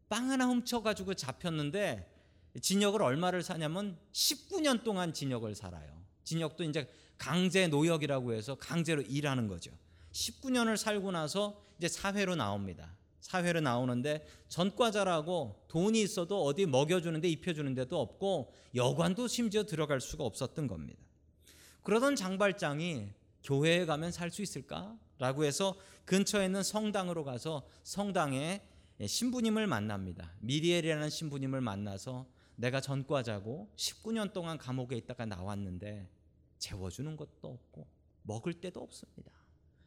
빵 0.09 0.29
하나 0.29 0.45
훔쳐가지고 0.47 1.13
잡혔는데 1.13 2.05
징역을 2.61 3.01
얼마를 3.01 3.43
사냐면 3.43 3.97
19년 4.11 4.83
동안 4.83 5.13
징역을 5.13 5.55
살아요. 5.55 6.03
징역도 6.25 6.65
이제 6.65 6.91
강제 7.17 7.67
노역이라고 7.67 8.33
해서 8.33 8.55
강제로 8.55 9.01
일하는 9.01 9.47
거죠. 9.47 9.71
19년을 10.19 10.75
살고 10.75 11.11
나서 11.11 11.61
이제 11.77 11.87
사회로 11.87 12.35
나옵니다. 12.35 12.93
사회로 13.21 13.61
나오는데 13.61 14.25
전과자라고 14.47 15.65
돈이 15.67 16.01
있어도 16.01 16.43
어디 16.43 16.65
먹여주는데 16.65 17.29
입혀주는 17.29 17.73
데도 17.73 17.99
없고 17.99 18.51
여관도 18.75 19.27
심지어 19.27 19.63
들어갈 19.63 20.01
수가 20.01 20.23
없었던 20.23 20.67
겁니다. 20.67 20.99
그러던 21.83 22.15
장발장이 22.15 23.09
교회에 23.43 23.85
가면 23.85 24.11
살 24.11 24.31
수 24.31 24.41
있을까 24.41 24.97
라고 25.17 25.45
해서 25.45 25.75
근처에 26.05 26.45
있는 26.45 26.63
성당으로 26.63 27.23
가서 27.23 27.65
성당에 27.83 28.61
신부님을 29.05 29.67
만납니다. 29.67 30.33
미리엘이라는 30.39 31.09
신부님을 31.09 31.61
만나서 31.61 32.27
내가 32.55 32.81
전과자고 32.81 33.69
19년 33.75 34.33
동안 34.33 34.57
감옥에 34.57 34.97
있다가 34.97 35.25
나왔는데 35.25 36.09
재워주는 36.57 37.15
것도 37.15 37.47
없고 37.47 37.87
먹을 38.23 38.59
데도 38.59 38.81
없습니다. 38.81 39.38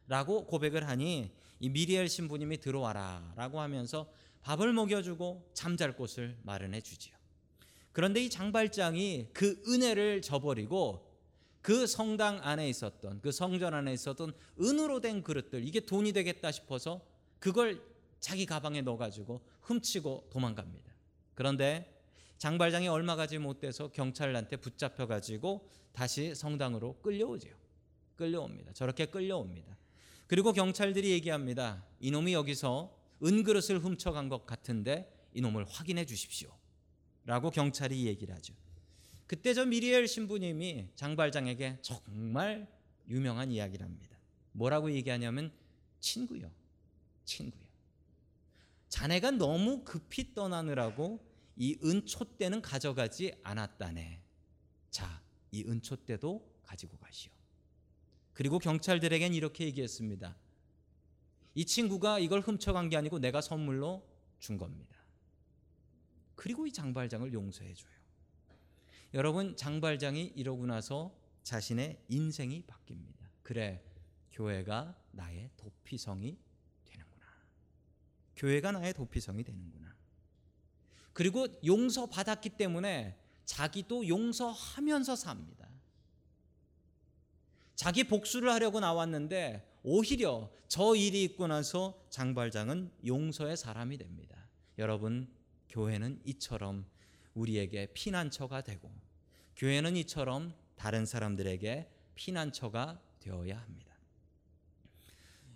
라고 0.07 0.45
고백을 0.45 0.87
하니 0.87 1.31
이 1.59 1.69
미리엘 1.69 2.09
신부님이 2.09 2.57
들어와라 2.57 3.33
라고 3.35 3.61
하면서 3.61 4.09
밥을 4.41 4.73
먹여주고 4.73 5.51
잠잘 5.53 5.95
곳을 5.95 6.37
마련해 6.43 6.81
주지요. 6.81 7.15
그런데 7.93 8.23
이 8.23 8.29
장발장이 8.29 9.29
그 9.33 9.61
은혜를 9.67 10.21
저버리고 10.21 11.09
그 11.61 11.87
성당 11.87 12.39
안에 12.43 12.67
있었던 12.67 13.21
그 13.21 13.31
성전 13.31 13.73
안에 13.73 13.93
있었던 13.93 14.33
은으로 14.59 14.99
된 14.99 15.23
그릇들 15.23 15.65
이게 15.65 15.79
돈이 15.79 16.11
되겠다 16.11 16.51
싶어서 16.51 17.01
그걸 17.39 17.81
자기 18.19 18.45
가방에 18.45 18.81
넣어가지고 18.81 19.41
훔치고 19.61 20.27
도망갑니다. 20.29 20.91
그런데 21.35 21.89
장발장이 22.37 22.89
얼마 22.89 23.15
가지 23.15 23.37
못돼서 23.37 23.89
경찰한테 23.89 24.57
붙잡혀가지고 24.57 25.69
다시 25.93 26.35
성당으로 26.35 26.99
끌려오죠. 27.01 27.47
끌려옵니다. 28.17 28.73
저렇게 28.73 29.05
끌려옵니다. 29.05 29.77
그리고 30.33 30.51
경찰들이 30.51 31.11
얘기합니다. 31.11 31.85
이놈이 31.99 32.33
여기서 32.33 32.91
은그릇을 33.23 33.77
훔쳐간 33.77 34.29
것 34.29 34.47
같은데 34.47 35.07
이놈을 35.35 35.63
확인해 35.65 36.07
주십시오. 36.07 36.49
라고 37.23 37.51
경찰이 37.51 38.07
얘기를 38.07 38.33
하죠. 38.33 38.55
그때 39.27 39.53
저 39.53 39.63
미리엘 39.63 40.07
신부님이 40.07 40.87
장발장에게 40.95 41.77
정말 41.83 42.67
유명한 43.07 43.51
이야기를 43.51 43.85
합니다. 43.85 44.17
뭐라고 44.53 44.91
얘기하냐면 44.91 45.51
친구요. 45.99 46.49
친구요. 47.25 47.67
자네가 48.89 49.29
너무 49.29 49.83
급히 49.83 50.33
떠나느라고 50.33 51.23
이 51.57 51.77
은촛대는 51.83 52.63
가져가지 52.63 53.35
않았다네. 53.43 54.19
자, 54.89 55.21
이 55.51 55.63
은촛대도 55.63 56.43
가지고 56.63 56.97
가시오. 56.97 57.31
그리고 58.33 58.59
경찰들에겐 58.59 59.33
이렇게 59.33 59.65
얘기했습니다. 59.65 60.35
이 61.55 61.65
친구가 61.65 62.19
이걸 62.19 62.41
훔쳐간 62.41 62.89
게 62.89 62.97
아니고 62.97 63.19
내가 63.19 63.41
선물로 63.41 64.07
준 64.39 64.57
겁니다. 64.57 64.97
그리고 66.35 66.65
이 66.65 66.73
장발장을 66.73 67.31
용서해 67.31 67.73
줘요. 67.73 67.93
여러분 69.13 69.55
장발장이 69.55 70.33
이러고 70.35 70.65
나서 70.65 71.15
자신의 71.43 72.03
인생이 72.09 72.63
바뀝니다. 72.65 73.13
그래 73.43 73.83
교회가 74.31 74.97
나의 75.11 75.51
도피성이 75.55 76.37
되는구나. 76.85 77.25
교회가 78.35 78.71
나의 78.71 78.93
도피성이 78.93 79.43
되는구나. 79.43 79.93
그리고 81.13 81.45
용서 81.63 82.07
받았기 82.07 82.57
때문에 82.57 83.19
자기도 83.45 84.07
용서하면서 84.07 85.15
삽니다. 85.15 85.62
자기 87.83 88.05
복수를 88.05 88.49
하려고 88.49 88.79
나왔는데 88.79 89.81
오히려 89.83 90.49
저 90.69 90.95
일이 90.95 91.21
있고 91.25 91.47
나서 91.47 92.01
장발장은 92.11 92.89
용서의 93.05 93.57
사람이 93.57 93.97
됩니다. 93.97 94.37
여러분 94.77 95.27
교회는 95.67 96.21
이처럼 96.23 96.85
우리에게 97.33 97.87
피난처가 97.93 98.61
되고 98.61 98.89
교회는 99.57 99.97
이처럼 99.97 100.53
다른 100.77 101.05
사람들에게 101.05 101.89
피난처가 102.15 103.01
되어야 103.19 103.59
합니다. 103.59 103.93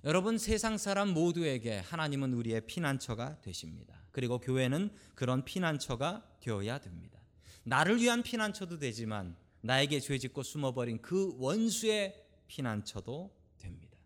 여러분 0.03 0.37
세상 0.37 0.77
사람 0.77 1.13
모두에게 1.13 1.77
하나님은 1.77 2.33
우리의 2.33 2.67
피난처가 2.67 3.39
되십니다. 3.39 4.01
그리고 4.11 4.37
교회는 4.39 4.91
그런 5.15 5.45
피난처가 5.45 6.39
되어야 6.41 6.79
됩니다. 6.79 7.21
나를 7.63 8.01
위한 8.01 8.21
피난처도 8.21 8.79
되지만 8.79 9.37
나에게 9.61 9.99
죄 9.99 10.17
짓고 10.17 10.43
숨어버린 10.43 11.01
그 11.01 11.35
원수의 11.39 12.23
피난처도 12.47 13.31
됩니다. 13.57 13.97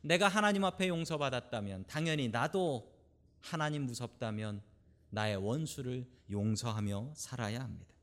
내가 0.00 0.28
하나님 0.28 0.64
앞에 0.64 0.88
용서받았다면 0.88 1.84
당연히 1.86 2.28
나도 2.28 2.92
하나님 3.40 3.86
무섭다면 3.86 4.62
나의 5.10 5.36
원수를 5.36 6.06
용서하며 6.30 7.12
살아야 7.14 7.60
합니다. 7.60 7.94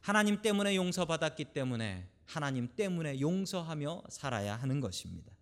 하나님 0.00 0.40
때문에 0.40 0.76
용서받았기 0.76 1.46
때문에 1.46 2.08
하나님 2.24 2.68
때문에 2.74 3.20
용서하며 3.20 4.04
살아야 4.08 4.56
하는 4.56 4.80
것입니다. 4.80 5.32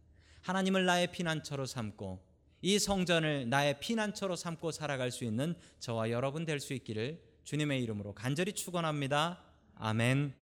하나님을 0.43 0.87
나의 0.87 1.13
피난처로 1.13 1.67
삼고 1.67 2.27
이 2.63 2.79
성전을 2.79 3.49
나의 3.49 3.79
피난처로 3.81 4.35
삼고 4.37 4.73
살아갈 4.73 5.11
수 5.11 5.25
있는 5.25 5.55
저와 5.79 6.11
여러분 6.11 6.45
될 6.45 6.61
수 6.61 6.73
있기를 6.73 7.23
주님의 7.45 7.83
이름으로 7.83 8.15
간절히 8.15 8.53
축원합니다. 8.53 9.43
아멘. 9.77 10.38